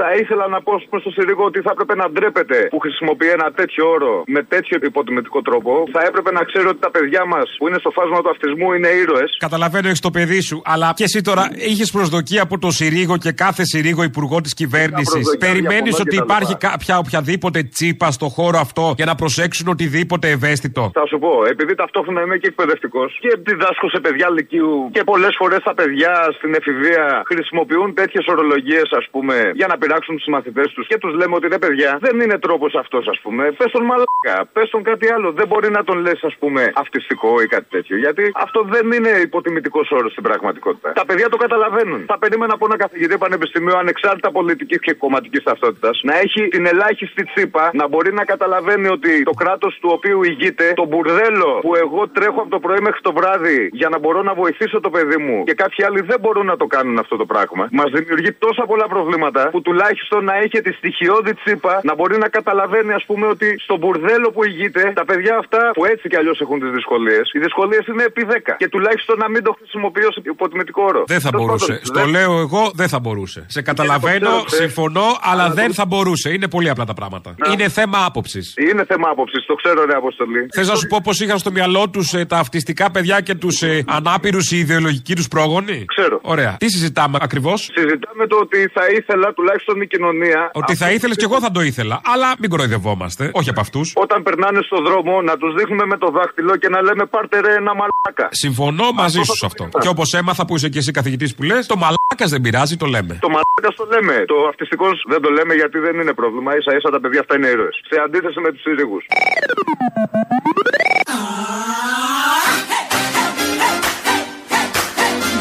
[0.00, 3.48] θα ήθελα να πω προ το Συρίγο ότι θα έπρεπε να ντρέπεται που χρησιμοποιεί ένα
[3.58, 5.70] τέτοιο όρο με τέτοιο υποτιμητικό τρόπο.
[5.96, 8.88] Θα έπρεπε να ξέρει ότι τα παιδιά μας που είναι στο φάσμα του αυτισμού είναι
[9.02, 9.30] ήρωες.
[9.46, 13.32] Καταλαβαίνω, έχεις το παιδί σου, αλλά και εσύ τώρα είχε προσδοκία από το Συρίγο και
[13.46, 15.12] κάθε συρίγο υπουργό της κυβέρνησης.
[15.12, 16.68] προσδοκιά Περιμένεις διαφωνώ ότι και τα υπάρχει λοιπά.
[16.70, 21.72] κάποια οποιαδήποτε τσίπα στο χώρο αυτό για να προσέξουν οτιδήποτε ευαίσθητο; Θα σου πω, επειδή
[21.82, 26.50] ταυτόχρονα είμαι και εκπαιδευτικός και διδάσκω σε παιδιά λυκείου και πολλές φορές τα παιδιά στην
[26.58, 31.34] εφηβεία χρησιμοποιούν τέτοιες ορολογίες, ας πούμε, για να πειράξουν τους μαθητές τους και τους λέμε
[31.38, 33.42] ότι ρε παιδιά, δεν είναι τρόπος αυτός, ας πούμε.
[33.58, 35.28] Πες τον μαλάκα, πες τον κάτι άλλο.
[35.38, 37.96] Δεν μπορεί να τον λες, ας πούμε, αυτιστικό ή κάτι τέτοιο.
[38.04, 40.92] Γιατί αυτό δεν είναι υποτιμητικός όρος στην πραγματικότητα.
[40.92, 42.00] Τα παιδιά το καταλαβαίνουν.
[42.06, 43.35] Θα περίμενα από ένα καθηγητή πανεπιστημίου
[43.78, 49.22] ανεξάρτητα πολιτικής και κομματικής ταυτότητας να έχει την ελάχιστη τσίπα να μπορεί να καταλαβαίνει ότι
[49.22, 53.12] το κράτος του οποίου ηγείται, το μπουρδέλο που εγώ τρέχω από το πρωί μέχρι το
[53.12, 56.56] βράδυ για να μπορώ να βοηθήσω το παιδί μου και κάποιοι άλλοι δεν μπορούν να
[56.56, 60.72] το κάνουν αυτό το πράγμα, μας δημιουργεί τόσα πολλά προβλήματα που τουλάχιστον να έχει τη
[60.72, 65.36] στοιχειώδη τσίπα να μπορεί να καταλαβαίνει, ας πούμε, ότι στο μπουρδέλο που ηγείται, τα παιδιά
[65.38, 68.54] αυτά που έτσι κι αλλιώς έχουν τις δυσκολίες, οι δυσκολίες είναι επί 10.
[68.58, 71.04] Και τουλάχιστον να μην το χρησιμοποιώ σε υποτιμητικό όρο.
[71.06, 71.66] Δεν θα Τέλος μπορούσε.
[71.66, 73.25] πάντων, Στο δεν- λέω εγώ, δεν θα μπορούσε.
[73.46, 74.56] Σε καταλαβαίνω, ξέρω, θε.
[74.56, 76.30] συμφωνώ, αλλά Αλλά δεν το- θα μπορούσε.
[76.32, 77.34] Είναι πολύ απλά τα πράγματα.
[77.38, 77.52] Να.
[77.52, 78.54] Είναι θέμα άποψης.
[78.70, 80.46] Είναι θέμα άποψης, το ξέρω, ρε Αποστολή.
[80.54, 83.84] Θες να σου πω πώ είχαν στο μυαλό τους τα αυτιστικά παιδιά και τους ε,
[83.86, 86.18] ανάπηρους οι ιδεολογικοί τους πρόγονοι; Ξέρω.
[86.22, 86.56] Ωραία.
[86.58, 90.50] Τι συζητάμε ακριβώς; Συζητάμε το ότι θα ήθελα τουλάχιστον η κοινωνία.
[90.52, 92.00] Ότι θα ήθελες και εγώ θα το ήθελα.
[92.04, 93.30] Αλλά μην κοροϊδευόμαστε.
[93.32, 93.92] Όχι από αυτούς.
[93.94, 97.52] Όταν περνάνε στο δρόμο να τους δείχνουμε με το δάχτυλο και να λέμε πάρτε ρε
[97.54, 98.28] ένα μαλάκα.
[98.30, 99.68] Συμφωνώ μαζί σου σε αυτό.
[99.80, 102.86] Και όπως έμαθα που είσαι και εσύ καθηγητής που λες, το μαλάκας δεν πειράζει, το
[102.86, 103.15] λέμε.
[103.20, 104.24] Το μαλάκα το λέμε.
[104.26, 106.50] Το αυτιστικό δεν το λέμε γιατί δεν είναι πρόβλημα.
[106.64, 107.80] σα ίσα τα παιδιά αυτά είναι ήρωες.
[107.90, 108.98] Σε αντίθεση με τους σύριγου.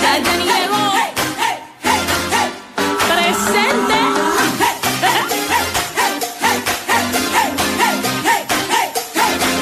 [0.05, 0.83] Ya llegó.
[3.09, 3.99] Presente.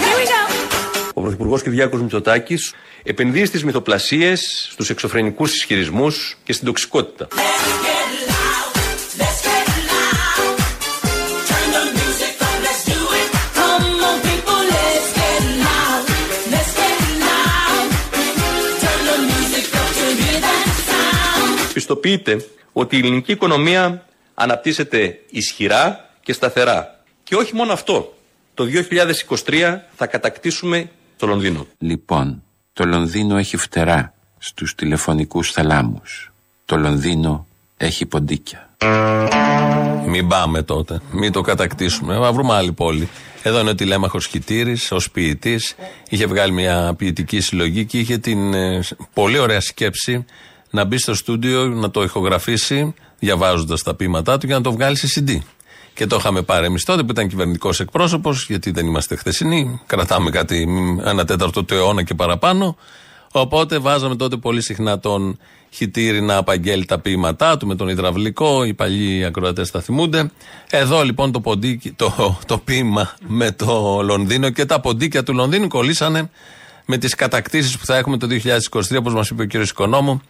[0.03, 0.39] Here we go.
[1.13, 2.73] Ο Πρωθυπουργός Κυριάκος Μητσοτάκης
[3.03, 7.27] επενδύει στις μυθοπλασίες, στους εξωφρενικούς ισχυρισμούς και στην τοξικότητα.
[21.93, 22.01] Sound.
[22.01, 27.03] Πιστοποιείται ότι η ελληνική οικονομία αναπτύσσεται ισχυρά και σταθερά.
[27.23, 28.13] Και όχι μόνο αυτό.
[28.53, 28.65] Το
[29.45, 31.67] 2023 θα κατακτήσουμε το Λονδίνο.
[31.77, 36.31] Λοιπόν, το Λονδίνο έχει φτερά στους τηλεφωνικούς θαλάμους.
[36.65, 38.69] Το Λονδίνο έχει ποντίκια.
[40.07, 41.01] Μην πάμε τότε.
[41.11, 42.13] Μην το κατακτήσουμε.
[42.15, 43.09] Θα βρούμε άλλη πόλη.
[43.43, 45.75] Εδώ είναι ο τηλέμαχος Χιτήρης, ως ποιητής.
[46.09, 50.25] Είχε βγάλει μια ποιητική συλλογή και είχε την ε, πολύ ωραία σκέψη
[50.73, 54.95] να μπει στο στούντιο, να το ηχογραφήσει, διαβάζοντας τα ποίηματά του και να το βγάλει
[54.97, 55.37] σε CD.
[55.93, 59.81] Και το είχαμε πάρει εμείς τότε που ήταν κυβερνητικός εκπρόσωπος, γιατί δεν είμαστε χθεσινοί.
[59.85, 62.77] Κρατάμε κάτι μ, ένα τέταρτο του αιώνα και παραπάνω.
[63.31, 65.37] Οπότε βάζαμε τότε πολύ συχνά τον
[65.69, 68.63] χιτήρι να απαγγέλει τα ποίηματά του με τον υδραυλικό.
[68.63, 70.31] Οι παλιοί ακροατές θα θυμούνται.
[70.69, 75.67] Εδώ λοιπόν το, ποντίκι, το, το ποίημα με το Λονδίνο και τα ποντίκια του Λονδίνου
[75.67, 76.29] κολλήσανε
[76.85, 78.27] με τις κατακτήσεις που θα έχουμε το
[78.71, 79.53] 2023, όπως μας είπε ο κ.
[79.53, 80.21] Οικονόμου,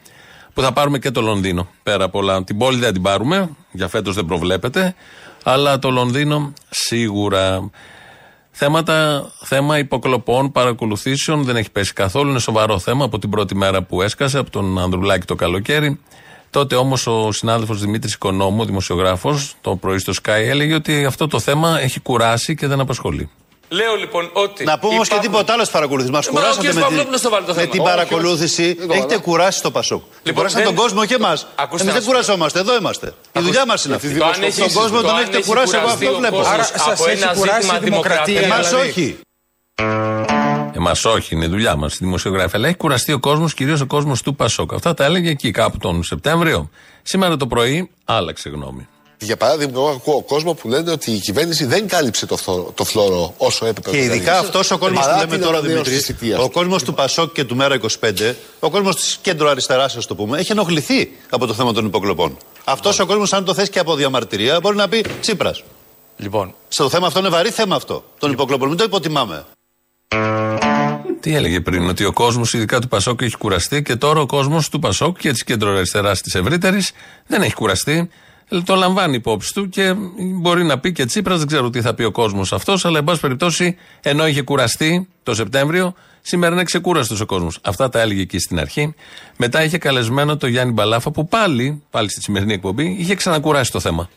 [0.54, 1.68] που θα πάρουμε και το Λονδίνο.
[1.84, 2.44] Πέρα από όλα.
[2.44, 4.96] Την πόλη δεν την πάρουμε, για φέτος δεν προβλέπεται.
[5.44, 7.70] Αλλά το Λονδίνο σίγουρα.
[8.52, 12.30] Θέματα, θέμα υποκλοπών, παρακολουθήσεων δεν έχει πέσει καθόλου.
[12.30, 16.00] Είναι σοβαρό θέμα από την πρώτη μέρα που έσκασε, από τον Ανδρουλάκη το καλοκαίρι.
[16.50, 21.39] Τότε όμως ο συνάδελφος Δημήτρης Οικονόμου, δημοσιογράφος, το πρωί στο Sky, έλεγε ότι αυτό το
[21.39, 23.30] θέμα έχει κουράσει και δεν απασχολεί.
[23.80, 24.64] Λέω λοιπόν ότι.
[24.64, 26.12] Να πούμε όμως και τίποτα άλλο στι παρακολουθήσει.
[26.12, 27.72] Μας Ε, μα ο κουράσατε κύριος με, Παυλόπουλος το βάλει το με θέμα.
[27.72, 28.62] την Όχι, παρακολούθηση.
[28.64, 28.78] όχι.
[28.82, 30.02] Εγώ, Έχετε αλλά- κουράσει το Πασόκ.
[30.24, 31.48] Λοιπόν, κουράσατε δεν- τον κόσμο και εμάς.
[31.56, 32.60] Ακούστε Εμείς να δεν σου κουραζόμαστε.
[32.60, 33.14] Εδώ είμαστε.
[33.32, 34.18] Η δουλειά μας είναι αυτή.
[34.18, 35.72] Το αν έχει- Τον κόσμο το τον αν έχετε έχεις κουράσει.
[35.76, 36.36] Εγώ κουραστεί αυτό ο βλέπω.
[36.36, 38.24] κόσμος Άρα από σας έχει ένα κουράσει ζήτημα η δημοκρατία.
[38.40, 38.90] δημοκρατίας, Εμάς δηλαδή.
[38.90, 39.18] όχι.
[40.76, 42.56] Εμάς όχι, είναι δουλειά μας, δημοσιογράφη.
[42.56, 44.74] Αλλά έχει κουραστεί ο κόσμος, κυρίως ο κόσμος του Πασόκ.
[44.74, 46.70] Αυτά τα έλεγε εκεί κάπου τον Σεπτέμβριο.
[47.04, 48.88] Σήμερα το πρωί άλλαξε γνώμη.
[49.24, 52.84] Για παράδειγμα, εγώ ακούω κόσμο που λένε ότι η κυβέρνηση δεν κάλυψε το, φθο- το
[52.84, 54.46] φλόρο όσο έπρεπε Και να ειδικά κάλυψε.
[54.48, 56.40] αυτός ο κόσμος που Παρά λέμε την τώρα, ανανέωση της Δημητρή, θητείας.
[56.44, 60.16] ο κόσμος του Πασόκ και του Μέρα 25, ο κόσμος της κέντρο αριστερά, ας το
[60.16, 62.38] πούμε, έχει ενοχληθεί από το θέμα των υποκλοπών.
[62.64, 65.64] Αυτός ο κόσμος, αν το θέσει και από διαμαρτυρία, μπορεί να πει Τσίπρας.
[66.18, 66.56] Λοιπόν.
[66.68, 68.04] Στο θέμα αυτό είναι βαρύ θέμα αυτό.
[68.20, 68.68] Των υποκλοπών.
[68.68, 69.46] Μην το υποτιμάμε.
[71.20, 74.70] Τι έλεγε πριν, ότι ο κόσμος, ειδικά του Πασόκ, έχει κουραστεί και τώρα ο κόσμος
[74.70, 76.92] του Πασόκ και της κέντρο-αριστεράς της ευρύτερης
[77.28, 78.10] δεν έχει κουραστεί.
[78.54, 81.94] Ε, Το λαμβάνει υπόψη του και μπορεί να πει και Τσίπρας, δεν ξέρω τι θα
[81.94, 86.63] πει ο κόσμος αυτός, αλλά εν πάση περιπτώσει, ενώ είχε κουραστεί το Σεπτέμβριο, σήμερα είναι
[86.63, 87.60] ξεκούραστος ο κόσμος.
[87.62, 88.94] Αυτά τα έλεγε εκεί στην αρχή.
[89.38, 93.80] Μετά είχε καλεσμένο το Γιάννη Μπαλάφα, που πάλι, πάλι στη σημερινή εκπομπή, είχε ξανακουράσει το
[93.80, 94.10] θέμα.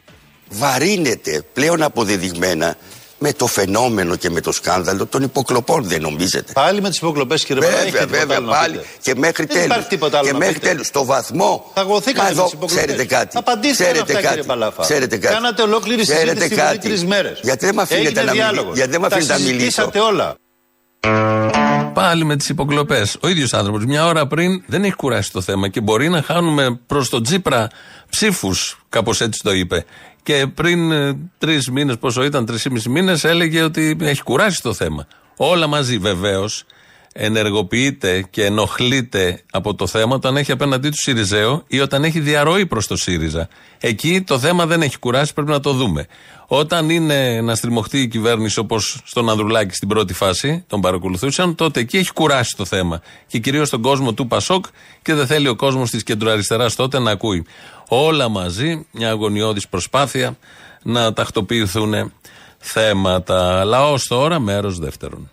[0.51, 2.77] βαρύνεται πλέον αποδεδειγμένα
[3.18, 6.52] με το φαινόμενο και με το σκάνδαλο των υποκλοπών, δεν νομίζετε.
[6.52, 7.90] Πάλι με τις υποκλοπές, κύριε Παπαδάκη.
[7.90, 8.72] Βέβαια, έχετε τίποτα βέβαια, άλλο να πάλι.
[8.76, 8.87] πείτε.
[9.02, 9.64] Και μέχρι Δεν τέλους.
[9.64, 10.66] υπάρχει τίποτα άλλο Και να μέχρι πείτε.
[10.68, 10.87] τέλους.
[10.87, 11.70] Στο βαθμό.
[11.74, 12.85] Αγωθήκατε Μα με εδώ, τις υποκλοπές.
[12.85, 13.37] ξέρετε κάτι.
[13.38, 14.26] Απαντήστε ξέρετε αυτά, κάτι.
[14.29, 14.83] κύριε Παλάφα.
[14.83, 15.35] Ξέρετε κάτι.
[15.35, 16.79] Κάνατε ολόκληρη Ξέρετε συζήτηση εδώ κάτι.
[16.79, 17.40] τρεις μέρες.
[17.42, 18.70] Γιατί δεν με αφήνετε να μιλήσω.
[18.74, 19.55] Γιατί δεν με αφήνετε να μιλήσω.
[19.59, 20.35] συζητήσατε όλα.
[21.94, 23.16] Πάλι με τις υποκλοπές.
[23.22, 26.81] Ο ίδιος άνθρωπος μια ώρα πριν δεν έχει κουράσει το θέμα και μπορεί να χάνουμε
[26.87, 27.68] προς τον Τσίπρα
[28.11, 28.79] ψήφους.
[28.88, 29.85] Κάπως έτσι το είπε.
[30.27, 30.93] Και πριν
[31.39, 35.07] τρεις μήνες, πόσο ήταν, τρεις ή μισή μήνες, έλεγε ότι έχει κουράσει το θέμα.
[35.37, 36.65] Όλα μαζί βεβαίως
[37.12, 42.67] ενεργοποιείται και ενοχλείται από το θέμα όταν έχει απέναντί του Σιριζέο ή όταν έχει διαρροή
[42.67, 43.49] προς το ΣΥΡΙΖΑ.
[43.79, 46.07] Εκεί το θέμα δεν έχει κουράσει, πρέπει να το δούμε.
[46.47, 51.81] Όταν είναι να στριμωχτεί η κυβέρνηση όπως στον Ανδρουλάκη στην πρώτη φάση, τον παρακολουθούσαν, τότε
[51.81, 53.01] εκεί έχει κουράσει το θέμα.
[53.27, 54.65] Και κυρίως τον κόσμο του Πασόκ
[55.03, 57.47] και δεν θέλει ο κόσμος της κεντροαριστεράς τότε να ακούει.
[57.88, 60.37] Όλα μαζί, μια αγωνιώδης προσπάθεια
[60.83, 62.12] να τακτοποιηθούν
[62.59, 63.64] θέματα.
[63.64, 65.31] Λαός τώρα, μέρος δεύτερον.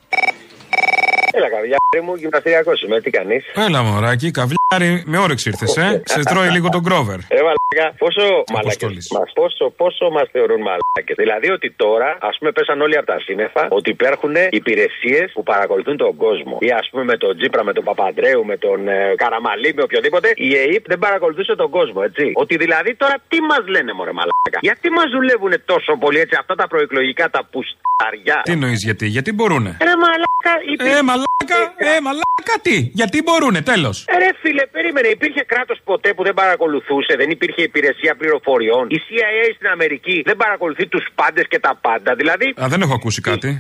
[1.38, 5.88] Έλα, καβιάρι μου, γυμναστηριακό είμαι, τι κάνεις; Έλα, μωράκι, καβλιάρι, με όρεξη ήρθες, ε.
[6.14, 7.20] Σε τρώει λίγο τον κρόβερ.
[7.38, 11.16] Ε, μαλάκα, πόσο μαλάκες μας, πόσο, πόσο μας θεωρούν μαλάκες.
[11.24, 15.98] Δηλαδή ότι τώρα, ας πούμε, πέσαν όλοι από τα σύννεφα ότι υπάρχουν υπηρεσίες που παρακολουθούν
[16.04, 16.56] τον κόσμο.
[16.68, 20.28] Ή ας πούμε με τον Τζίπρα, με τον Παπαντρέου, με τον ε, Καραμαλή, με οποιοδήποτε.
[20.48, 22.26] Η ΑΕΠ δεν παρακολουθούσε τον κόσμο, έτσι.
[22.44, 26.54] Ότι δηλαδή τώρα τι μας λένε, μωρέ μαλάκα; Γιατί μας δουλεύουν τόσο πολύ έτσι αυτά
[26.56, 30.54] τα προεκλογικά, τα πουσταριά; Τι νοεί γιατί, γιατί μπορούνε; Ρε μαλάκα,
[30.98, 32.76] Ε, μαλάκα, ε, μαλάκα τι.
[33.00, 34.06] Γιατί μπορούνε, τέλος.
[34.08, 35.08] Ε, Ρε φίλε, περίμενε.
[35.08, 38.88] Υπήρχε κράτος ποτέ που δεν παρακολουθούσε, δεν υπήρχε υπηρεσία πληροφοριών.
[38.90, 42.16] Η CIA στην Αμερική δεν παρακολουθεί τους πάντες και τα πάντα.
[42.16, 42.54] Δηλαδή.
[42.64, 43.58] Α, δεν έχω ακούσει κάτι.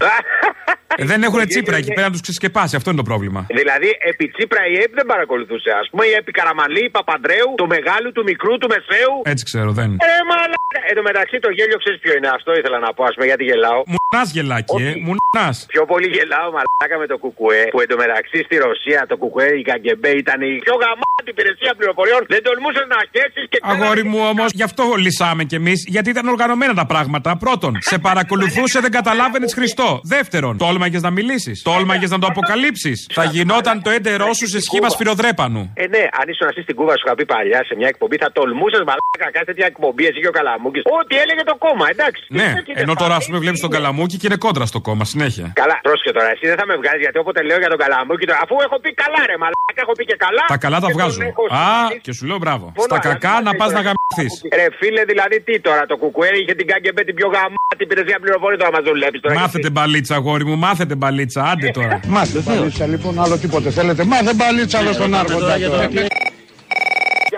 [0.97, 3.41] Ε, δεν έχουν τσίπρα εκεί πέρα να τους ξεσκεπάσει, αυτό είναι το πρόβλημα.
[3.59, 5.69] Δηλαδή, επί Τσίπρα η ΕΠ δεν παρακολουθούσε.
[5.81, 9.15] Α πούμε, η επί Καραμαλή, Παπαντρέου, του μεγάλου, του μικρού, του μεσαίου.
[9.33, 9.89] Έτσι ξέρω, δεν.
[10.09, 10.61] Ε, μαλάκα.
[10.89, 12.29] Εν τω μεταξύ το γέλιο ξέρεις ποιο είναι.
[12.37, 13.79] Αυτό ήθελα να πω, ας πούμε, γιατί γελάω.
[13.93, 15.55] Μουνάς γελάκι, ε, μουνάς.
[15.73, 17.63] Πιο πολύ γελάω μαλάκα με το κουκουέ.
[17.73, 22.21] Που εντωμεταξύ στη Ρωσία το κουκουέ, η Καγκεμπέ ήταν η πιο γαμάτη υπηρεσία πληροφοριών.
[22.33, 26.25] Δεν τολμούσες να χέσεις και Αγόρι μου όμως, γι' αυτό λυσάμε κι εμείς, γιατί ήταν
[26.27, 27.29] οργανωμένα τα πράγματα.
[27.37, 29.89] Πρώτον, σε παρακολουθούσε, δεν καταλάβαινες Χριστό.
[30.03, 31.61] Δεύτερον, τόλμαγε να μιλήσεις.
[31.61, 32.97] Τόλμαγες να το αποκαλύψεις.
[33.17, 35.63] Θα γινόταν το έντερό σου σε σχήμα σφυροδρέπανου.
[35.83, 38.29] Ε, ναι, αν ήσουν εσύ στην Κούβα, σου είχα πει παλιά σε μια εκπομπή, θα
[38.37, 40.81] τολμούσες μαλάκα κάτι τέτοια εκπομπή, εσύ και ο Καλαμούκης.
[40.99, 42.21] Ό,τι έλεγε το κόμμα, εντάξει.
[42.39, 42.47] Ναι,
[42.83, 45.45] ενώ τώρα ας πούμε βλέπεις τον Καλαμούκι και είναι κόντρα στο κόμμα συνέχεια.
[45.61, 48.39] Καλά, πρόσχε τώρα, εσύ δεν θα με βγάζεις γιατί όποτε λέω για τον Καλαμούκη, τώρα,
[48.45, 50.43] αφού έχω πει καλά, ρε μαλάκα, έχω πει και καλά.
[50.53, 51.19] Τα καλά τα και τον βγάζω.
[51.31, 52.01] έχω Α, συνηθίσει.
[52.05, 52.65] και σου λέω μπράβο.
[52.77, 54.33] Μόνο Στα αλλά κακά δεν να θα πας ήθελα να γαμηθείς.
[54.59, 58.57] Ρε φίλε, δηλαδή τι τώρα, το κουκουέ είχε την Καγκεμπέ την πιο γαμάτη υπηρεσία πληροφορία
[58.61, 59.33] τώρα μας δουλεύει τώρα.
[59.39, 61.43] Μάθετε μπαλίτσα, αγόρι μου, μάθετε μπαλίτσα.
[61.43, 61.99] Άντε τώρα.
[62.07, 64.03] Μάθε μπαλίτσα λοιπόν, άλλο τίποτε θέλετε.
[64.03, 65.89] Μάθε μπαλίτσα άλλο στον άρχοντα τώρα.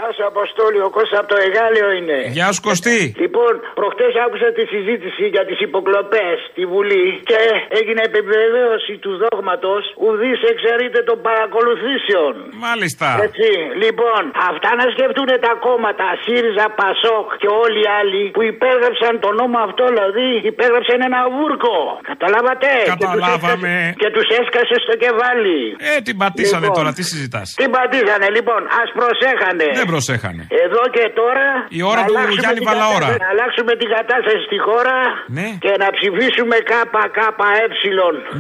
[0.06, 2.20] Γεια σου Αποστόλη, ο Κώστας από το Εγάλεο είναι.
[2.38, 3.00] Γεια σου Κωστή.
[3.24, 7.40] Λοιπόν, προχτές άκουσα τη συζήτηση για τις υποκλοπές στη Βουλή και
[7.80, 12.34] έγινε επιβεβαίωση του δόγματος ουδής εξαιρείται των παρακολουθήσεων.
[12.68, 13.08] Μάλιστα.
[13.28, 13.50] Έτσι,
[13.84, 19.34] λοιπόν, αυτά να σκεφτούν τα κόμματα ΣΥΡΙΖΑ, ΠΑΣΟΚ και όλοι οι άλλοι που υπέγραψαν τον
[19.42, 21.76] νόμο αυτό, δηλαδή υπέγραψαν ένα βούρκο.
[22.12, 23.74] Καταλάβατε; Καταλάβαμε.
[24.02, 25.60] Και τους έσκασε στο κεβάλι.
[25.90, 26.78] Ε, την πατήσανε Λοιπόν.
[26.78, 27.48] τώρα, τι συζητάς.
[27.62, 29.68] Την πατήσανε, λοιπόν, ας προσέχανε.
[29.82, 30.44] Δεν προσέχανε.
[30.66, 31.46] Εδώ και τώρα.
[31.80, 33.08] Η ώρα να του αλλάξουμε Γιάννη την Βαλαώρα.
[33.08, 34.98] κατάσταση- Να αλλάξουμε την κατάσταση στη χώρα
[35.38, 35.48] Ναι.
[35.66, 37.28] και να ψηφίσουμε ΚΚΕ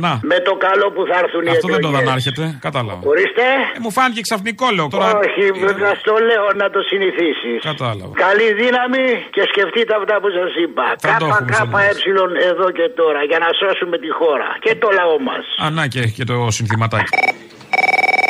[0.05, 0.11] Να.
[0.31, 2.05] με το καλό που θα έρθουν οι Αυτό δεν το εκλογές.
[2.07, 2.43] δανάρχεται.
[2.67, 3.01] Κατάλαβα.
[3.13, 3.45] Ορίστε.
[3.75, 5.07] Ε, μου φάνηκε ξαφνικό λέω τώρα.
[5.23, 5.43] Όχι,
[5.83, 7.57] θα στο λέω να το συνηθίσεις.
[7.71, 8.13] Κατάλαβα.
[8.27, 10.85] Καλή δύναμη και σκεφτείτε αυτά που σας είπα.
[11.05, 15.17] Θα το έχουμε ΚΚΕ εδώ και τώρα για να σώσουμε τη χώρα και το λαό
[15.29, 15.45] μας.
[15.63, 17.13] Α, να και, και το συνθηματάκι.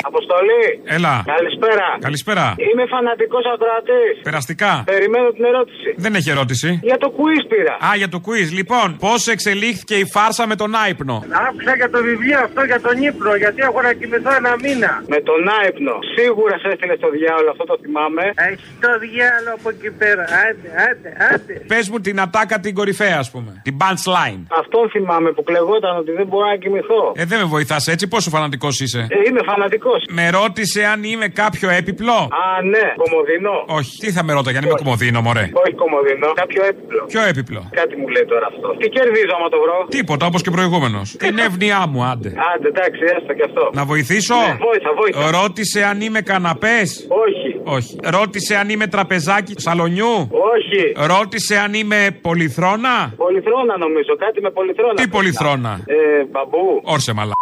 [0.09, 0.65] Αποστολή.
[0.95, 1.13] Έλα.
[1.35, 1.87] Καλησπέρα.
[2.07, 2.45] Καλησπέρα.
[2.67, 4.13] Είμαι φανατικός ακροατής.
[4.29, 4.71] Περαστικά.
[4.93, 5.87] Περιμένω την ερώτηση.
[6.05, 6.69] Δεν έχει ερώτηση.
[6.89, 7.73] Για το quiz πήρα.
[7.87, 8.47] Α, για το quiz.
[8.59, 11.15] Λοιπόν, πώς εξελίχθηκε η φάρσα με τον άϊπνο.
[11.47, 14.91] Άκουσα για το βιβλίο αυτό για τον ύπνο, γιατί έχω να κοιμηθώ ένα μήνα.
[15.13, 15.95] Με τον άϊπνο.
[16.15, 18.23] Σίγουρα σε έστειλε στο διάολο, αυτό το θυμάμαι.
[18.49, 20.23] Έχει το διάολο από εκεί πέρα.
[20.45, 21.53] Άντε, άντε, άντε.
[21.71, 23.51] Πες μου την ατάκα την κορυφαία, ας πούμε.
[23.67, 24.41] Την punchline.
[24.61, 27.01] Αυτόν θυμάμαι που κλεγόταν ότι δεν μπορώ να κοιμηθώ.
[27.15, 29.94] Ε, δεν με βοηθάς έτσι, πόσο φανατικός είσαι; Ε, είμαι φανατικός.
[30.09, 32.13] Με ρώτησε αν είμαι κάποιο έπιπλο.
[32.13, 33.55] Α, ναι, κομμωδινό.
[33.77, 37.05] Όχι, τι θα με ρώταγε, αν είμαι κομμωδίνο, μωρέ; Όχι κομμωδινό, κάποιο έπιπλο.
[37.07, 38.67] Ποιο έπιπλο; Κάτι μου λέει τώρα αυτό.
[38.79, 41.15] Τι κερδίζω άμα το βρω; Τίποτα, όπως και προηγούμενος.
[41.23, 42.29] Την εύνοιά μου, άντε.
[42.55, 43.69] Άντε, εντάξει, έστω και αυτό.
[43.73, 45.39] Να βοηθήσω; Ναι, βόηθα, βόηθα.
[45.41, 47.49] Ρώτησε αν είμαι καναπές; Όχι.
[47.63, 47.95] Όχι.
[48.03, 50.13] Ρώτησε αν είμαι τραπεζάκι σαλονιού;
[50.53, 50.81] Όχι.
[51.07, 54.93] Ρώτησε αν είμαι πολυθρόνα; Πολυθρόνα νομίζω, κάτι με πολυθρόνα.
[54.93, 56.81] Τι πολυθρόνα; Ε, μπαμπού.
[56.83, 57.33] Όρσε μαλάκα.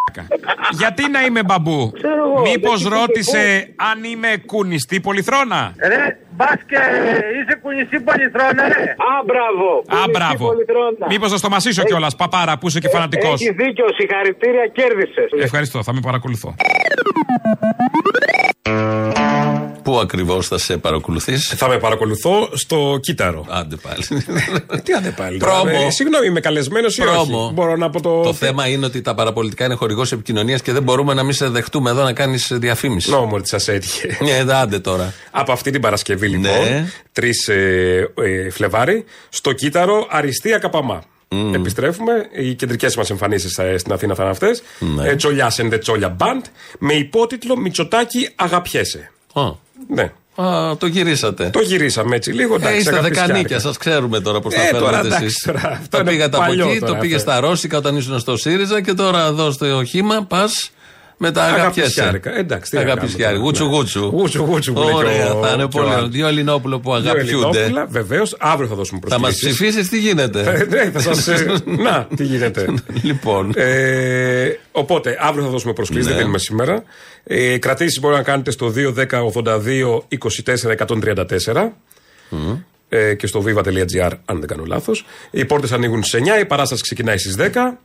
[0.80, 2.42] Γιατί να είμαι μπαμπού; Ξέρω εγώ.
[2.44, 6.78] Μη Μήπως δεν ρώτησε αν είμαι κουνιστή πολυθρόνα; Ρε, μπας και
[7.38, 8.82] είσαι κουνιστή πολυθρόνα, ρε.
[9.10, 9.68] Α, μπράβο.
[10.02, 10.52] Α, μπράβο.
[11.08, 13.40] Μήπως θα στο μασίσω κιόλας, παπάρα που είσαι και φανατικός.
[13.40, 15.28] Έχει δίκιο, συγχαρητήρια, κέρδισες.
[15.42, 16.54] Ευχαριστώ, θα με παρακολουθώ.
[19.84, 21.56] Πού ακριβώς θα σε παρακολουθήσει.
[21.56, 23.46] Θα με παρακολουθώ στο κύτταρο.
[23.48, 24.24] Άντε πάλι.
[24.82, 25.36] Τι άντε πάλι.
[25.38, 25.70] Πρόμο.
[25.86, 27.42] Ε, Συγγνώμη, είμαι καλεσμένος ή Πρόμο.
[27.44, 27.52] όχι.
[27.52, 28.20] Μπορώ να πω το.
[28.20, 31.48] Το θέμα είναι ότι τα παραπολιτικά είναι χορηγός επικοινωνίας και δεν μπορούμε να μην σε
[31.48, 33.10] δεχτούμε εδώ να κάνεις διαφήμιση.
[33.10, 34.18] Νόμο ότι σας έτυχε.
[34.20, 35.12] Ναι, άντε τώρα.
[35.30, 36.90] Από αυτή την Παρασκευή λοιπόν, Ναι.
[37.12, 41.02] 3 ε, ε, Φλεβάρι, στο κύτταρο Αριστεία Καπαμά.
[41.54, 42.12] Επιστρέφουμε.
[42.32, 44.62] Οι κεντρικές μας εμφανίσεις στην Αθήνα θα είναι αυτές.
[44.78, 45.08] Ναι.
[45.08, 46.42] Ε, Τσολιάς and the Τσόλια Band.
[46.78, 49.10] Με υπότιτλο Μητσοτάκι Αγαπιέσαι.
[49.32, 49.42] Α.
[49.88, 50.12] Ναι.
[50.36, 51.50] Α, το γυρίσατε.
[51.52, 52.54] Το γυρίσαμε έτσι λίγο.
[52.54, 53.26] Ε, εντάξει, είστε αγαπησιάρικα.
[53.26, 55.44] δεκανίκια, σας ξέρουμε τώρα πώς τα Ε, τώρα, φέρνετε εντάξει, εσεί.
[55.46, 57.30] τώρα, αυτό Το είναι πήγατε από παλιό εκεί, τώρα το πήγε αυτό.
[57.30, 60.70] στα Ρώσικα όταν ήσουν στο ΣΥΡΙΖΑ και τώρα εδώ στο χήμα πας
[61.16, 62.00] με τα αγαπιέσαι.
[62.02, 62.38] Αγαπησιάρικα.
[62.38, 63.24] Εντάξει, τι να Αγαπησιάρικα.
[63.28, 63.76] κάνουμε Γούτσου τώρα.
[63.76, 64.00] γούτσου.
[64.04, 65.90] Γούτσου γούτσου που λέει και Ωραία, ο- θα είναι και ο πολύ.
[65.94, 66.08] άλλος.
[66.08, 67.58] Δύο Ελληνόπουλο που Δύο αγαπιούνται.
[67.58, 68.36] Ελληνόπουλα, βεβαίως.
[68.38, 69.58] Αύριο θα δώσουμε Θα μας προσκλήσεις.
[69.58, 71.28] ψηφίσεις, τι γίνεται; Ε, Ναι, θα σας...
[71.28, 72.66] ε, Να, τι γίνεται.
[73.02, 73.52] Λοιπόν.
[73.56, 76.10] Ε, οπότε, αύριο θα δώσουμε προσκλήσεις, Ναι.
[76.12, 76.82] δεν δίνουμε σήμερα.
[77.24, 81.72] Ε, κρατήσεις μπορεί να κάνετε στο 2-10-82-24-134
[82.88, 85.04] ε, και στο viva.gr, αν δεν κάνω λάθος.
[85.30, 87.78] Οι πόρτες ανοίγουν στις 9, η παράσταση ξεκινάει στις 10.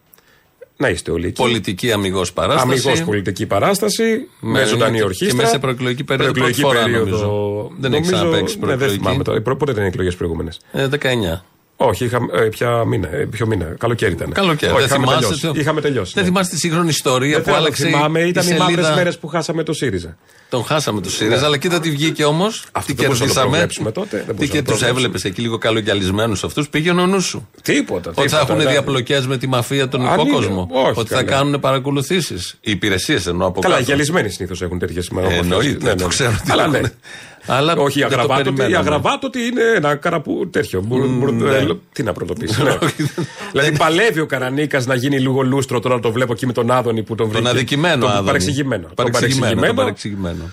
[0.82, 1.42] Να είστε όλοι εκεί.
[1.42, 2.64] Πολιτική αμυγός παράσταση.
[2.88, 5.28] Αμυγός πολιτική παράσταση, με, ζωντανή και- ορχήστρα.
[5.28, 6.32] Και μέσα σε προεκλογική περίοδο.
[6.32, 7.10] Προεκλογική πρώτη φορά, περίοδο.
[7.26, 7.72] νομίζω.
[7.80, 9.04] Δεν έχει Νομίζω- ξαναπέξει ναι, δεν προεκλογική.
[9.04, 9.42] θυμάμαι τώρα.
[9.42, 11.44] Προ- Πότε ήταν οι εκλογές προηγούμενες; Ε, 19.
[11.82, 13.66] Όχι, είχαμε, ε, ποια μήνα, ε, ποιο μήνα.
[13.78, 14.32] Καλοκαίρι ήταν.
[14.32, 14.72] Καλοκαίρι.
[14.72, 15.48] Όχι, Δεν είχαμε θυμάσαι τελειώσει.
[15.48, 16.12] το- Είχαμε τελειώσει.
[16.16, 16.30] Δεν ναι.
[16.30, 17.86] θυμάστε τη σύγχρονη ιστορία Δεν που θέλω να άλλαξε.
[17.86, 18.96] θυμάμαι, η ήταν οι μαύρες σελίδα.
[18.96, 20.18] μέρες που χάσαμε το ΣΥΡΙΖΑ.
[20.50, 22.60] Τον χάσαμε το ΣΥΡΙΖΑ, αλλά κοίτα τι βγήκε όμως.
[22.60, 23.48] Τι δεν μπορούσαμε να το κερδίσαμε.
[23.50, 24.90] προβλέψουμε τότε, δεν Τι μπορούσαμε και να το τους προβλέψουμε.
[25.06, 26.70] έβλεπες εκεί λίγο καλογιαλισμένους αυτούς.
[26.70, 27.50] Πήγε ο νου σου.
[27.62, 28.10] Τίποτα.
[28.16, 28.72] Ότι θα τίποτα, έχουν ναι.
[28.72, 30.68] διαπλοκές με τη μαφία τον Αν είναι, υπόκοσμο.
[30.72, 31.38] όχι, Ότι θα καλά.
[31.38, 32.58] κάνουν παρακολουθήσεις.
[32.62, 33.90] Οι υπηρεσίες εννοώ από Καλά, οι κάτω.
[33.92, 36.92] γυαλισμένοι συνήθως έχουν τέτοιες Ε, εννοείται, το ξέρω ότι
[37.46, 37.66] Αλλά έχουν.
[37.66, 37.72] ναι.
[37.72, 38.88] Αλλά Όχι, η δεν το αγραβάτοτη, η περιμέναμε.
[38.90, 40.82] αγραβάτοτη είναι ένα καραπού τέτοιο.
[40.82, 41.56] Μπουρ- μπουρ- ναι.
[41.56, 42.64] ε, Τι να πρωτοποιήσει.
[42.64, 42.78] ναι.
[43.52, 47.04] δηλαδή παλεύει ο Καρανίκας να γίνει λίγο λούστρο τώρα το βλέπω εκεί με τον Άδωνη
[47.04, 47.44] που τον βρήκε.
[47.44, 48.26] Τον αδικημένο Τον Άδωνη.
[48.26, 48.84] παρεξηγημένο.
[48.96, 49.62] Τον Παρεξηγημένο.
[49.66, 50.44] τον παρεξηγημένο.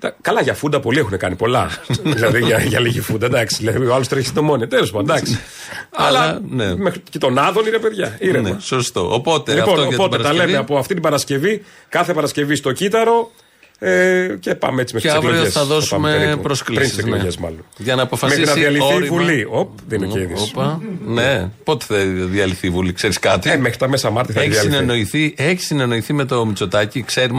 [0.00, 1.70] Τα- Καλά, για φούντα πολλοί έχουν κάνει πολλά.
[2.14, 3.56] δηλαδή για, για λίγη φούντα, εντάξει.
[3.58, 4.66] Δηλαδή, ο άλλος τρέχει στο μόνοι.
[4.66, 5.38] Τέλος πάντων, εντάξει.
[6.06, 6.76] Αλλά ναι.
[6.76, 8.16] μέχρι και τον Άδωνη, ρε παιδιά.
[8.20, 8.48] Ήρεμα.
[8.50, 9.14] Ναι, σωστό.
[9.14, 10.46] Οπότε, Λοιπόν, αυτό για την οπότε τα Παρασκευή.
[10.50, 13.30] λέμε από αυτή την Παρασκευή, κάθε Παρασκευή στο Κύτταρο
[13.78, 15.52] ε, και πάμε έτσι με Και τις αύριο εκλογές.
[15.52, 16.80] θα δώσουμε προσκλήσει.
[16.80, 17.64] Πριν τις εκλογές, μάλλον.
[17.76, 18.40] Για να αποφασίσει.
[18.40, 19.16] Μέχρι να διαλυθεί η όρημα.
[19.16, 19.46] Βουλή.
[19.50, 20.52] Οπ, δίνω και είδηση.
[20.54, 20.80] Όπα.
[21.06, 21.96] Ναι, πότε θα
[22.26, 24.72] διαλυθεί η Βουλή, ξέρεις κάτι; Ε, μέχρι τα μέσα Μάρτη θα Έχει διαλυθεί.
[24.72, 27.30] συνεννοηθεί, έχει συνεννοηθεί με το Μητσοτάκι, ξέρεις.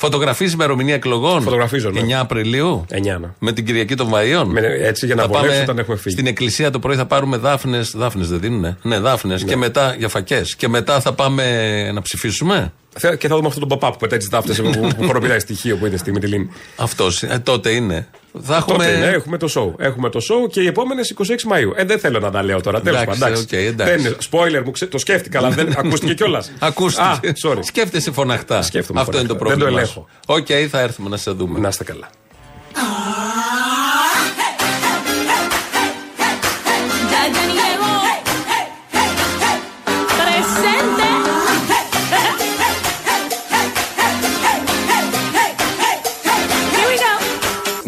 [0.00, 2.00] Μα, α, φωτογραφίζει ημερομηνία εκλογών; Φωτογραφίζω, ναι.
[2.00, 3.28] 9 Απριλίου; 9, ναι.
[3.38, 4.44] Με την Κυριακή των Βαΐων.
[4.46, 6.14] Με- έτσι για να Θα βολέψει πάμε όταν έχουμε φύγει.
[6.14, 7.90] Στην εκκλησία το πρωί θα πάρουμε δάφνες.
[7.96, 9.44] Δάφνες δεν δίνουνε; Ναι, δάφνες.
[9.44, 10.56] Και μετά για φακές.
[10.56, 11.44] Και μετά θα πάμε
[11.92, 15.04] να ψηφίσουμε; Θε- Και θα δούμε αυτόν τον pop-up που πετάει τις ταύτε που, που
[15.06, 16.48] χοροπηδάει στοιχείο που είναι στη Μιτιλίνη.
[16.76, 18.06] Αυτός ε, τότε είναι.
[18.42, 18.76] Θα έχουμε.
[18.84, 19.80] Τότε, ναι, έχουμε το show.
[19.84, 21.72] Έχουμε το show και οι επόμενες 26 Μαΐου.
[21.76, 22.80] Ε, δεν θέλω να τα λέω τώρα.
[22.80, 23.38] Τέλος Εντάξει, πάντων.
[23.38, 23.92] οκ, εντάξει.
[23.96, 26.52] Δεν είναι- Spoiler μου, ξε- το σκέφτηκα, αλλά δεν ακούστηκε κιόλας.
[26.58, 27.06] Ακούστηκε.
[27.06, 27.58] Α, sorry.
[27.60, 28.62] Σκέφτεσαι φωναχτά.
[28.62, 29.64] Σκέφτομαι Αυτό είναι το φωναχτά.
[29.64, 29.88] Δεν πρόβλημα.
[30.26, 30.62] το ελέγχω.
[30.66, 31.58] Οκ, θα έρθουμε να σε δούμε.
[31.58, 32.08] Να είστε καλά.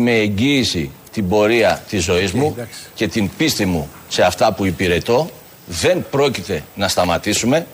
[0.09, 2.57] Με εγγύηση την πορεία της ζωής μου
[2.95, 5.31] και την πίστη μου σε αυτά που υπηρετώ
[5.67, 7.67] δεν πρόκειται να σταματήσουμε.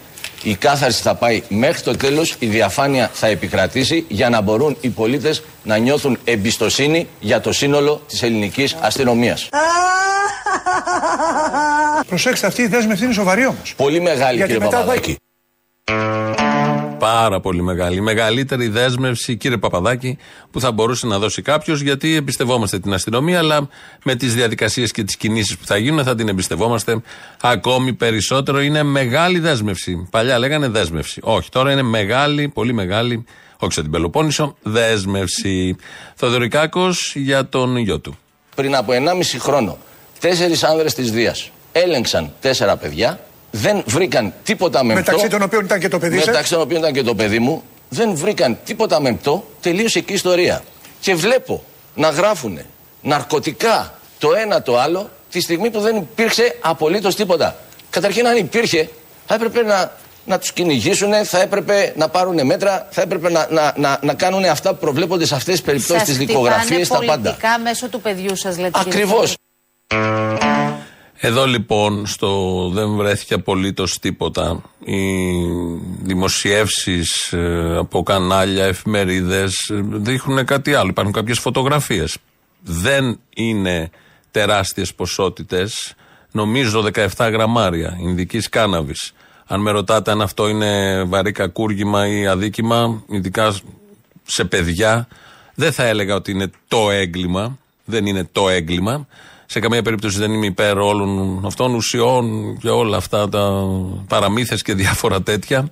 [0.43, 4.89] Η κάθαρση θα πάει μέχρι το τέλος η διαφάνεια θα επικρατήσει για να μπορούν οι
[4.89, 9.49] πολίτες να νιώθουν εμπιστοσύνη για το σύνολο της ελληνικής αστυνομίας.
[12.07, 13.75] Προσέξτε, αυτή η δέσμευση είναι σοβαρή όμως.
[13.77, 15.17] Πολύ μεγάλη Γιατί κύριε μετά θα- Παπαδάκη
[17.03, 17.97] Πάρα πολύ μεγάλη.
[17.97, 20.19] Η μεγαλύτερη δέσμευση, κύριε Παπαδάκη,
[20.51, 23.69] που θα μπορούσε να δώσει κάποιος, γιατί εμπιστευόμαστε την αστυνομία, αλλά
[24.05, 27.03] με τις διαδικασίες και τις κινήσεις που θα γίνουν θα την εμπιστευόμαστε
[27.41, 28.61] ακόμη περισσότερο.
[28.61, 30.09] Είναι μεγάλη δέσμευση.
[30.11, 31.21] Παλιά λέγανε δέσμευση.
[31.23, 33.25] Όχι, τώρα είναι μεγάλη, πολύ μεγάλη,
[33.59, 35.77] όχι σαν την Πελοπόννησο, δέσμευση.
[36.15, 38.19] Θοδωρικάκο για τον γιο του.
[38.55, 39.79] πριν από 1,5 χρόνο
[40.21, 43.21] τέσσερις άνδρες της Δίας έλεγξαν τέσσερα παιδιά
[43.55, 46.27] δεν βρήκαν τίποτα μεμπτό Μεταξύ των οποίων ήταν και το παιδί σας.
[46.27, 50.15] μεταξύ των οποίων ήταν και το παιδί μου δεν βρήκαν τίποτα μεμπτό τελείωσε εκεί η
[50.15, 50.63] ιστορία
[51.01, 52.59] και βλέπω να γράφουν
[53.03, 57.57] ναρκωτικά το ένα το άλλο τη στιγμή που δεν υπήρξε απολύτως τίποτα
[57.91, 58.89] καταρχήν αν υπήρχε
[59.27, 59.93] θα έπρεπε να,
[60.25, 64.45] να τους κυνηγήσουν θα έπρεπε να πάρουν μέτρα θα έπρεπε να, να, να, να κάνουν
[64.45, 67.89] αυτά που προβλέπονται σε αυτές τις περιπτώσεις Σας τις χτυπάνε δικογραφίες τα πάντα πολιτικά μέσω
[67.89, 68.79] του παιδιού σας λέτε.
[68.85, 69.37] κύριε Ακριβώς.
[71.25, 74.63] Εδώ λοιπόν στο δεν βρέθηκε απολύτως τίποτα.
[74.85, 75.01] Οι
[76.03, 77.35] δημοσιεύσεις
[77.79, 80.91] από κανάλια, εφημερίδες δείχνουν κάτι άλλο.
[80.91, 82.17] Υπάρχουν κάποιες φωτογραφίες.
[82.63, 83.91] Δεν είναι
[84.31, 85.95] τεράστιες ποσότητες.
[86.33, 89.13] Νομίζω 17 γραμμάρια Ινδικής κάναβης.
[89.47, 93.55] Αν με ρωτάτε αν αυτό είναι βαρύ κακούργημα ή αδίκημα, ειδικά
[94.25, 95.09] σε παιδιά,
[95.55, 97.59] δεν θα έλεγα ότι είναι το έγκλημα.
[97.85, 99.07] Δεν είναι το έγκλημα.
[99.53, 103.67] Σε καμία περίπτωση δεν είμαι υπέρ όλων αυτών ουσιών και όλα αυτά τα
[104.09, 105.71] παραμύθες και διάφορα τέτοια.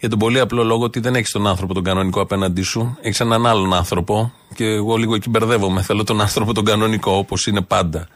[0.00, 2.98] Για τον πολύ απλό λόγο ότι δεν έχεις τον άνθρωπο τον κανονικό απέναντί σου.
[3.00, 5.82] Έχεις έναν άλλον άνθρωπο και εγώ λίγο εκεί μπερδεύομαι.
[5.82, 8.08] Θέλω τον άνθρωπο τον κανονικό όπως είναι πάντα.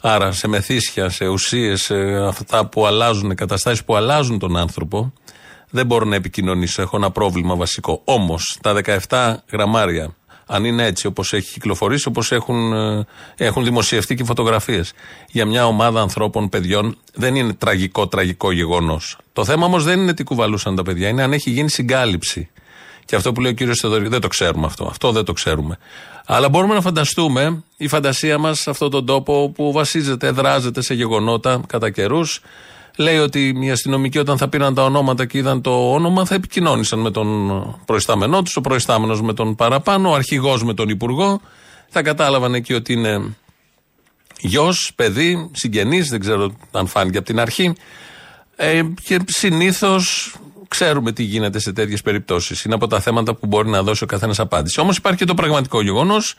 [0.00, 1.94] Άρα σε μεθύσια, σε ουσίες, σε
[2.26, 5.12] αυτά που αλλάζουν, καταστάσεις που αλλάζουν τον άνθρωπο,
[5.70, 6.82] δεν μπορώ να επικοινωνήσω.
[6.82, 8.00] Έχω ένα πρόβλημα βασικό.
[8.04, 8.72] Όμως τα
[9.08, 10.14] 17 γραμμάρια
[10.52, 14.92] αν είναι έτσι όπως έχει κυκλοφορήσει, όπως έχουν, ε, έχουν δημοσιευτεί και φωτογραφίες.
[15.30, 19.18] Για μια ομάδα ανθρώπων, παιδιών, δεν είναι τραγικό, τραγικό γεγονός.
[19.32, 22.48] Το θέμα όμως δεν είναι τι κουβαλούσαν τα παιδιά, είναι αν έχει γίνει συγκάλυψη.
[23.04, 24.84] Και αυτό που λέει ο κύριος Θεοδωρή, δεν το ξέρουμε αυτό.
[24.84, 25.78] Αυτό δεν το ξέρουμε.
[26.26, 30.94] Αλλά μπορούμε να φανταστούμε η φαντασία μας σε αυτόν τον τόπο που βασίζεται, δράζεται σε
[30.94, 32.40] γεγονότα κατά καιρούς.
[32.96, 36.98] Λέει ότι οι αστυνομικοί όταν θα πήραν τα ονόματα και είδαν το όνομα θα επικοινώνησαν
[36.98, 41.40] με τον προϊστάμενό τους, ο προϊστάμενος με τον παραπάνω, ο αρχηγός με τον υπουργό.
[41.88, 43.34] Θα κατάλαβαν εκεί ότι είναι
[44.40, 47.72] γιος, παιδί, συγγενής, δεν ξέρω αν φάνηκε από την αρχή.
[48.56, 50.34] Ε, και συνήθως
[50.68, 52.62] ξέρουμε τι γίνεται σε τέτοιες περιπτώσεις.
[52.62, 54.80] Είναι από τα θέματα που μπορεί να δώσει ο καθένας απάντηση.
[54.80, 56.34] Όμως υπάρχει και το πραγματικό γεγονός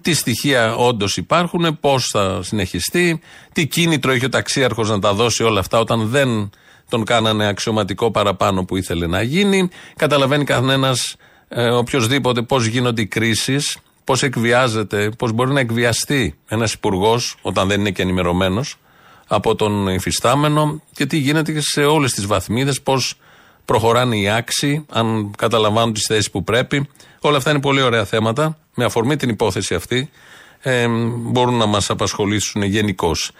[0.00, 3.20] τι στοιχεία όντως υπάρχουν, πώς θα συνεχιστεί,
[3.52, 6.50] τι κίνητρο έχει ο ταξίαρχος να τα δώσει όλα αυτά όταν δεν
[6.88, 9.68] τον κάνανε αξιωματικό παραπάνω που ήθελε να γίνει.
[9.96, 11.16] Καταλαβαίνει κανένας,
[11.48, 17.68] ε, οποιοδήποτε, πώς γίνονται οι κρίσεις, πώς εκβιάζεται, πώς μπορεί να εκβιαστεί ένας υπουργός όταν
[17.68, 18.76] δεν είναι και ενημερωμένος
[19.26, 23.14] από τον υφιστάμενο και τι γίνεται σε όλες τις βαθμίδες, πώς
[23.64, 26.88] προχωράνε οι άξιοι, αν καταλαμβάνουν τις θέσεις που πρέπει.
[27.20, 28.56] Όλα αυτά είναι πολύ ωραία θέματα.
[28.74, 30.10] Με αφορμή την υπόθεση αυτή,
[30.60, 33.32] ε, μπορούν να μας απασχολήσουν γενικώς.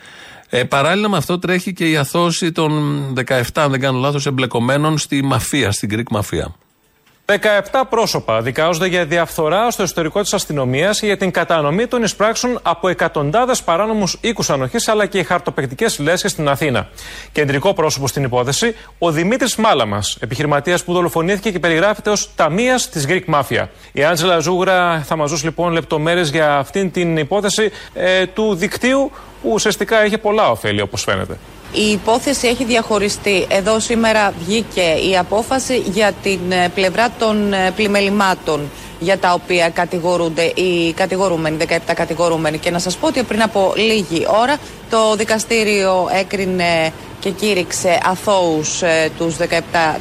[0.49, 4.99] Ε, παράλληλα με αυτό τρέχει και η αθώση των 17, αν δεν κάνω λάθος, εμπλεκομένων
[4.99, 6.55] στη μαφία, στην Greek μαφία.
[7.26, 7.36] 17
[7.88, 13.62] πρόσωπα δικάζονται για διαφθορά στο εσωτερικό της αστυνομίας για την κατανομή των εισπράξεων από εκατοντάδες
[13.62, 16.88] παράνομους οίκους ανοχής αλλά και χαρτοπεκτικέ λέσχες στην Αθήνα.
[17.32, 23.06] Κεντρικό πρόσωπο στην υπόθεση, ο Δημήτρης Μάλαμας, επιχειρηματίας που δολοφονήθηκε και περιγράφεται ως ταμείας της
[23.08, 23.66] Greek Mafia.
[23.92, 29.10] Η Άντζελα Ζούγρα θα μας δώσει λοιπόν λεπτομέρειες για αυτήν την υπόθεση ε, του δικτύου
[29.42, 31.38] που ουσιαστικά έχει πολλά ωφέλη όπως φαίνεται.
[31.72, 33.46] Η υπόθεση έχει διαχωριστεί.
[33.48, 38.70] Εδώ σήμερα βγήκε η απόφαση για την ε, πλευρά των ε, πλημελημάτων
[39.02, 42.58] για τα οποία κατηγορούνται οι κατηγορούμενοι, 17 κατηγορούμενοι.
[42.58, 44.56] Και να σας πω ότι πριν από λίγη ώρα
[44.90, 49.42] το δικαστήριο έκρινε και κήρυξε αθώους ε, τους 17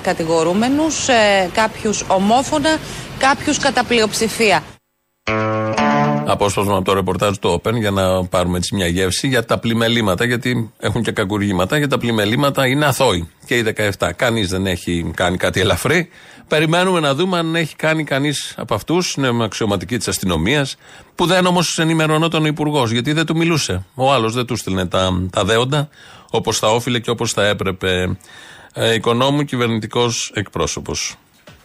[0.01, 2.77] κατηγορούμενους, ε, κάποιους ομόφωνα,
[3.19, 4.63] κάποιους κατά πλειοψηφία.
[6.31, 10.25] Απόσπασμα από το ρεπορτάζ του Open για να πάρουμε έτσι μια γεύση για τα πλημελήματα,
[10.25, 11.77] γιατί έχουν και κακουργήματα.
[11.77, 13.63] Για τα πλημελήματα είναι αθώοι και οι
[13.97, 14.09] 17.
[14.15, 16.09] Κανείς δεν έχει κάνει κάτι ελαφρύ.
[16.47, 20.75] Περιμένουμε να δούμε αν έχει κάνει κανείς από αυτούς, είναι αξιωματική της αστυνομίας,
[21.15, 23.85] που δεν όμως ενημερωνόταν ο Υπουργός, γιατί δεν του μιλούσε.
[23.95, 25.89] Ο άλλος δεν του στείλνε τα, τα δέοντα
[26.31, 28.17] όπως θα όφιλε και όπως θα έπρεπε.
[28.73, 31.17] Ε, οικονόμου κυβερνητικός εκπρόσωπος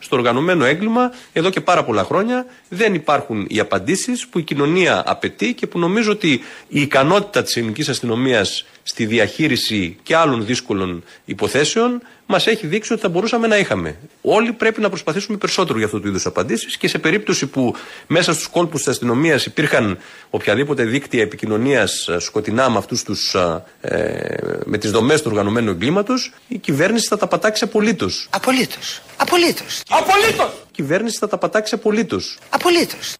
[0.07, 5.03] στο οργανωμένο έγκλημα εδώ και πάρα πολλά χρόνια δεν υπάρχουν οι απαντήσεις που η κοινωνία
[5.07, 6.31] απαιτεί και που νομίζω ότι
[6.69, 13.03] η ικανότητα της ελληνικής αστυνομίας στη διαχείριση και άλλων δύσκολων υποθέσεων μας έχει δείξει ότι
[13.03, 13.97] θα μπορούσαμε να είχαμε.
[14.21, 17.75] Όλοι πρέπει να προσπαθήσουμε περισσότερο για αυτού του είδους απαντήσεις και σε περίπτωση που
[18.07, 19.99] μέσα στους κόλπους της αστυνομίας υπήρχαν
[20.31, 23.35] οποιαδήποτε δίκτυα επικοινωνίας σκοτεινά με, αυτούς τους,
[23.81, 24.35] ε,
[24.65, 28.27] με τις δομές του οργανωμένου εγκλήματος, η κυβέρνηση θα τα πατάξει απολύτως.
[28.31, 29.01] Απολύτως.
[29.17, 29.83] Απολύτως.
[29.89, 30.51] Απολύτως!
[30.69, 32.39] Η κυβέρνηση θα τα πατάξει απολύτως.
[32.49, 33.15] Απολύτως.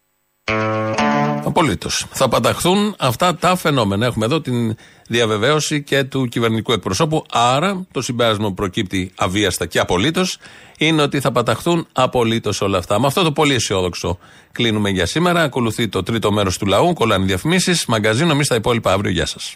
[1.45, 2.05] Απολύτως.
[2.11, 4.05] Θα παταχθούν αυτά τα φαινόμενα.
[4.05, 4.75] Έχουμε εδώ την
[5.07, 7.25] διαβεβαίωση και του κυβερνητικού εκπροσώπου.
[7.31, 10.37] Άρα, το συμπέρασμα που προκύπτει αβίαστα και απολύτως
[10.77, 12.99] είναι ότι θα παταχθούν απολύτως όλα αυτά.
[12.99, 14.19] Με αυτό το πολύ αισιόδοξο
[14.51, 15.41] κλείνουμε για σήμερα.
[15.41, 16.93] Ακολουθεί το τρίτο μέρος του λαού.
[16.93, 17.85] Κολλάνε διαφημίσεις.
[17.85, 19.11] Μαγκαζίνο, εμείς τα υπόλοιπα αύριο.
[19.11, 19.55] Γεια σας.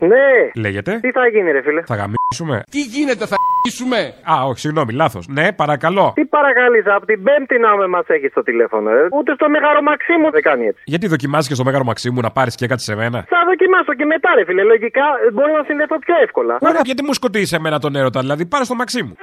[0.00, 0.26] Ναι.
[0.54, 0.98] Λέγεται.
[1.02, 2.62] Τι θα γίνει, ρε φίλε; Θα γαμίσουμε.
[2.70, 3.98] Τι γίνεται, θα γαμίσουμε;
[4.32, 5.24] Α, όχι, συγγνώμη, λάθος.
[5.28, 6.12] Ναι, παρακαλώ.
[6.14, 9.06] Τι παρακαλείς, από την Πέμπτη να με μας έχεις στο τηλέφωνο, ρε.
[9.18, 10.82] Ούτε στο Μέγαρο Μαξίμου δεν κάνει έτσι.
[10.84, 14.04] Γιατί δοκιμάζεις και στο μέγαρο Μαξίμου να πάρεις και κάτι σε μένα; Θα δοκιμάσω και
[14.04, 14.62] μετά, ρε φίλε.
[14.62, 16.58] Λογικά ε, μπορεί να συνδεθώ πιο εύκολα.
[16.60, 19.14] Ωραία, γιατί μου σκοτείσαι εμένα τον έρωτα, δηλαδή πάρε στο Μαξίμου.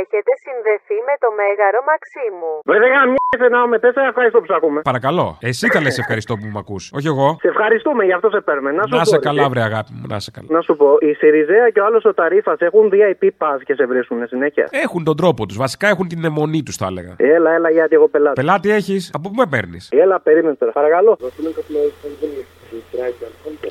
[0.00, 2.52] Έχετε συνδεθεί με το Μέγαρο Μαξίμου.
[2.68, 4.78] Βρε δεν γαμιέσαι να με τέσσερα ευχαριστώ που σ' ακούμε.
[4.90, 5.26] Παρακαλώ.
[5.50, 6.84] Εσύ θα λες ευχαριστώ που με ακούς.
[6.98, 7.28] Όχι εγώ.
[7.44, 8.70] Σε ευχαριστούμε, γι' αυτό σε παίρνουμε.
[8.78, 10.04] Να, σου Να πω, σε ρε, καλά, βρε αγάπη μου.
[10.12, 10.48] Να σε καλά.
[10.50, 13.84] Να σου πω, η Σιριζέα και ο άλλος ο Ταρήφα έχουν VIP pass και σε
[13.86, 14.68] βρίσκουν συνέχεια.
[14.70, 15.56] Έχουν τον τρόπο τους.
[15.56, 17.14] Βασικά έχουν την αιμονή τους, θα έλεγα.
[17.16, 18.40] Έλα, έλα, γιατί εγώ πελάτη.
[18.40, 20.72] Πελάτη έχεις; Από πού με παίρνεις; Έλα, περίμενε τώρα.
[20.72, 21.18] Παρακαλώ.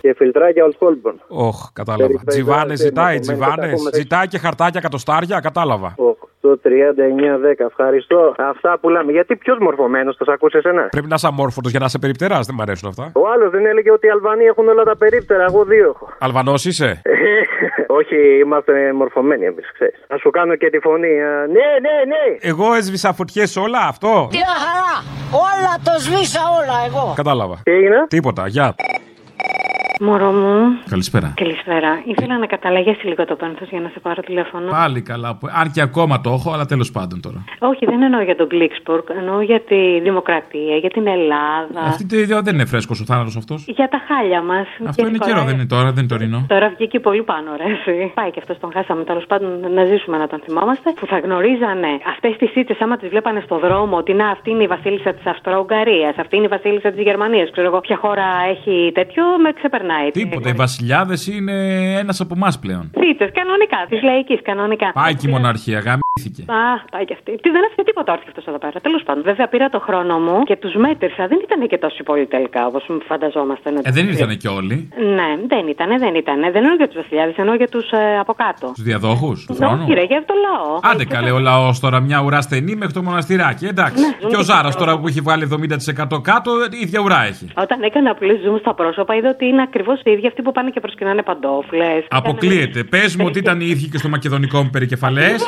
[0.01, 1.21] Και φιλτράκια Ολτχόλμπον.
[1.27, 2.07] Όχ, κατάλαβα.
[2.07, 3.71] Περιφέρεια, Τζιβάνες περιφέρεια, ζητάει, περιφέρεια, τζιβάνες.
[3.71, 5.95] έχουμε Ζητάει και χαρτάκια κατοστάρια, κατάλαβα.
[5.97, 7.65] 8, 39, 10.
[7.65, 8.35] Ευχαριστώ.
[8.37, 9.11] Αυτά που λέμε.
[9.11, 12.45] Γιατί ποιος μορφωμένος θα σε ακούσει εσένα; Πρέπει να είσαι αμόρφωτος για να είσαι περιπτεράς,
[12.45, 13.11] δεν μ' αρέσουν αυτά.
[13.13, 15.43] Ο άλλος δεν έλεγε ότι οι Αλβανοί έχουν όλα τα περίπτερα.
[15.43, 16.09] Εγώ δύο έχω.
[16.19, 17.01] Αλβανός είσαι;
[17.99, 20.05] Όχι, είμαστε μορφωμένοι εμείς, ξέρεις.
[20.09, 21.21] Να σου κάνω και τη φωνή.
[21.21, 22.23] α, Ναι, ναι, ναι.
[22.51, 24.27] Εγώ έσβησα φωτιές όλα, αυτό.
[24.31, 24.93] Μια χαρά!
[25.31, 27.13] Όλα το σβήσα όλα εγώ.
[27.15, 27.59] Κατάλαβα.
[27.63, 28.75] Τι έγινε; Τίποτα, γεια.
[29.99, 30.57] Μωρό μου.
[30.89, 31.33] Καλησπέρα.
[31.35, 32.01] Καλησπέρα.
[32.05, 34.71] Ήθελα να καταλαγέσει λίγο το πένθο για να σε πάρω τηλέφωνο.
[34.71, 35.35] Πάλι καλά.
[35.35, 37.43] που- Αν και ακόμα το έχω, αλλά τέλος πάντων τώρα.
[37.59, 39.03] Όχι, δεν εννοώ για τον Γκλίξπουργκ.
[39.19, 41.81] Εννοώ για τη δημοκρατία, για την Ελλάδα.
[41.87, 43.65] Αυτή τη ιδέα δεν είναι φρέσκος ο θάνατος αυτός.
[43.67, 44.67] Για τα χάλια μας.
[44.87, 46.45] Αυτό είναι καιρό, δεν είναι τώρα, δεν είναι τωρινό.
[46.47, 47.63] Τώρα βγήκε πολύ πάνω, ρε.
[47.73, 48.11] εσύ.
[48.13, 49.03] Πάει και αυτός τον χάσαμε.
[49.03, 50.93] Τέλος πάντων, να ζήσουμε να τον θυμόμαστε.
[50.99, 54.63] Που θα γνωρίζανε αυτές τις ήττε, άμα τις βλέπανε στο δρόμο, ότι να, αυτή είναι
[54.63, 57.49] η βασίλισσα της Αυστρο-Ουγγαρίας, αυτή είναι η βασίλισσα της Γερμανίας.
[57.51, 59.83] Ξέρω εγώ, ποια χώρα έχει τέτοιο, με ξεπερνάει.
[60.11, 60.49] Τίποτα.
[60.49, 61.53] Οι βασιλιάδες είναι
[61.99, 62.91] ένας από εμάς πλέον.
[62.93, 64.91] Θήτε, κανονικά, τη λαϊκή, κανονικά.
[64.93, 65.81] Πάει και η μοναρχία,
[66.25, 66.51] γαμήθηκε.
[66.51, 66.63] Α,
[66.93, 67.31] πάει και αυτή.
[67.43, 68.77] Τι δεν έφυγε τίποτα όρθιο αυτός εδώ πέρα.
[68.87, 71.27] Τέλος πάντων, βέβαια πήρα το χρόνο μου και τους μέτρησα.
[71.31, 73.73] Δεν ήταν και τόσοι πολλοί τελικά όπως φανταζόμασταν.
[73.75, 74.75] Ε, δεν ήρθαν και όλοι.
[75.17, 76.39] Ναι, δεν ήταν, δεν ήταν.
[76.41, 78.65] Δεν εννοώ για τους βασιλιάδες, εννοώ για τους ε, από κάτω.
[78.77, 79.83] Τους διαδόχους του θρόνου.
[79.83, 80.71] Όχι, ρε, για το λαό.
[80.91, 83.65] Άντε καλέ ο λαός τώρα, μια ουρά στενή μέχρι το μοναστηράκι.
[83.65, 84.01] Εντάξει.
[84.03, 85.43] Ναι, και ο ζουν Ζάρας και τώρα που έχει βγάλει
[86.13, 87.47] 70% κάτω, η ίδια ουρά έχει.
[87.55, 90.69] Όταν έκανα απλή zoom στα πρόσωπα, είδα ότι είναι ακριβώς οι ίδιοι αυτοί που πάνε
[90.69, 92.05] και προσκυνάνε παντόφλες.
[92.09, 92.83] Αποκλείεται.
[92.83, 95.39] Πες μου ότι ήταν οι ίδιοι και στο μακεδονικό μου περικεφαλές.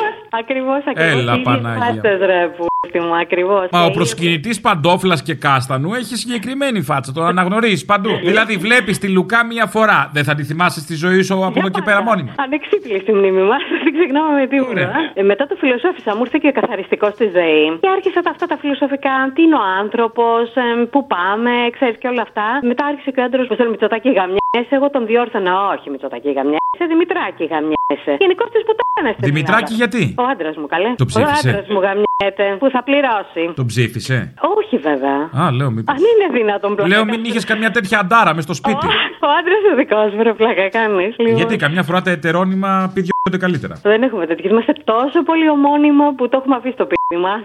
[0.42, 1.22] Ακριβώς, ακριβώς.
[1.22, 2.02] Έλα, Παναγία.
[2.18, 3.68] ρε, που μου, ακριβώς.
[3.72, 7.12] Μα ο προσκυνητής παντόφλα και κάστανου έχει συγκεκριμένη φάτσα.
[7.12, 8.10] Το αναγνωρίζεις παντού.
[8.24, 10.10] δηλαδή βλέπεις τη Λουκά μία φορά.
[10.14, 12.32] Δεν θα τη θυμάσαι στη ζωή σου από εδώ και πέρα μόνιμα.
[12.38, 14.92] Ανεξίτηλη στη μνήμη μας, δεν ξεχνάμε με τίποτα.
[15.14, 17.64] Ε, μετά το φιλοσόφισα, μου ήρθε και ο καθαριστικός στη ζωή.
[17.84, 19.16] Και άρχισα τα, αυτά τα φιλοσοφικά.
[19.36, 20.44] Τι είναι ο άνθρωπος,
[20.92, 22.46] πού πάμε, ξέρεις και όλα αυτά.
[22.72, 24.74] Μετά άρχισε και ο άντρο που θέλει Μητσοτάκι γαμιέσαι.
[24.78, 28.14] Εγώ τον διόρθωνα, όχι Μητσοτάκι γαμιέσαι, Δημητράκι γαμιέσαι.
[28.24, 29.16] Γενικώς τη πουτάνες.
[29.30, 30.90] Δημητράκη γιατί; Ο άντρας μου, καλέ.
[31.04, 33.44] Το ψήφισε; Ο άντρας μου γαμιέται, που θα πληρώσει.
[33.56, 35.20] Τον ψήφισε; Όχι βέβαια.
[35.42, 35.96] Α, λέω μήπως.
[35.96, 36.90] Αν είναι δυνατόν πλάκα.
[36.90, 38.88] Λέω μην είχες καμιά τέτοια αντάρα μες στο σπίτι.
[39.28, 41.16] Ο άντρας ο δικός μου, ρε πλάκα κάνεις.
[41.36, 43.76] Γιατί καμιά φορά τα ετερόνυμα πηδιώνται καλύτερα.
[43.84, 44.52] Δεν έχουμε τέτοιες.
[44.52, 47.36] Είμαστε τόσο πολύ ομώνυμο που το έχουμε αφήσει το πίδι μα.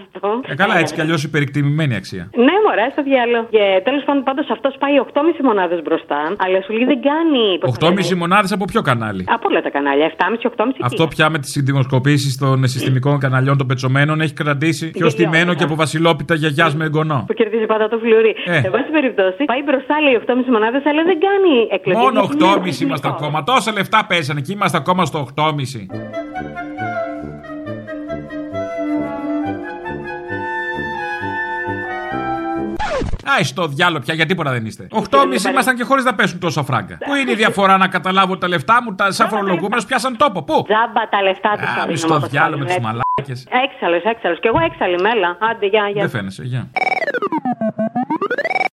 [0.48, 2.30] Ε, καλά, έτσι κι αλλιώς υπερηκτιμημένη αξία.
[2.36, 3.46] Ναι, μωρέ, στο διάλογο.
[3.50, 6.20] Και τέλος πάντων, πάντως αυτός πάει 8,5 μονάδες μπροστά.
[6.44, 7.44] Αλλά σου λέει δεν κάνει.
[7.78, 10.06] 8,5 μονάδες από ποιο κανάλι; Από όλα τα κανάλια.
[10.06, 15.54] 7,5-8,5 Αυτό πια με τις δημοσκοπήσεις των συστημικών καναλιών των πετσομένων έχει κρατήσει πιο στημένο
[15.54, 17.24] και από βασιλόπιτα γιαγιά με εγγονό.
[17.26, 18.34] Που κερδίζει πάντα το φλουρί.
[18.46, 18.56] Ε.
[18.56, 22.02] Εν πάση περιπτώσει, πάει μπροστά λέει 8,5 μονάδες, αλλά δεν κάνει εκλογές.
[22.02, 23.42] Μόνο 8,5 είμαστε ακόμα.
[23.42, 25.86] Τόσα λεφτά πέσανε και είμαστε ακόμα στο 8,5.
[33.24, 34.86] Άι στο διάλο πια, για τίποτα δεν είστε.
[34.90, 36.98] 8,5 ήμασταν και χωρίς να πέσουν τόσο φράγκα.
[37.04, 40.42] Πού είναι η διαφορά να καταλάβω ότι τα λεφτά μου, τα σαν φορολογούμενος πιάσαν τόπο.
[40.42, 43.46] Πού; Τζάμπα τα λεφτά τους Α, μη στο διάλο με τις μαλάκες.
[43.64, 44.40] Έξαλλος, έξαλλος.
[44.40, 45.36] Κι εγώ έξαλλη μέλα.
[45.50, 46.00] Άντε, γεια, γεια.
[46.00, 46.70] Δεν φαίνεσαι, γεια.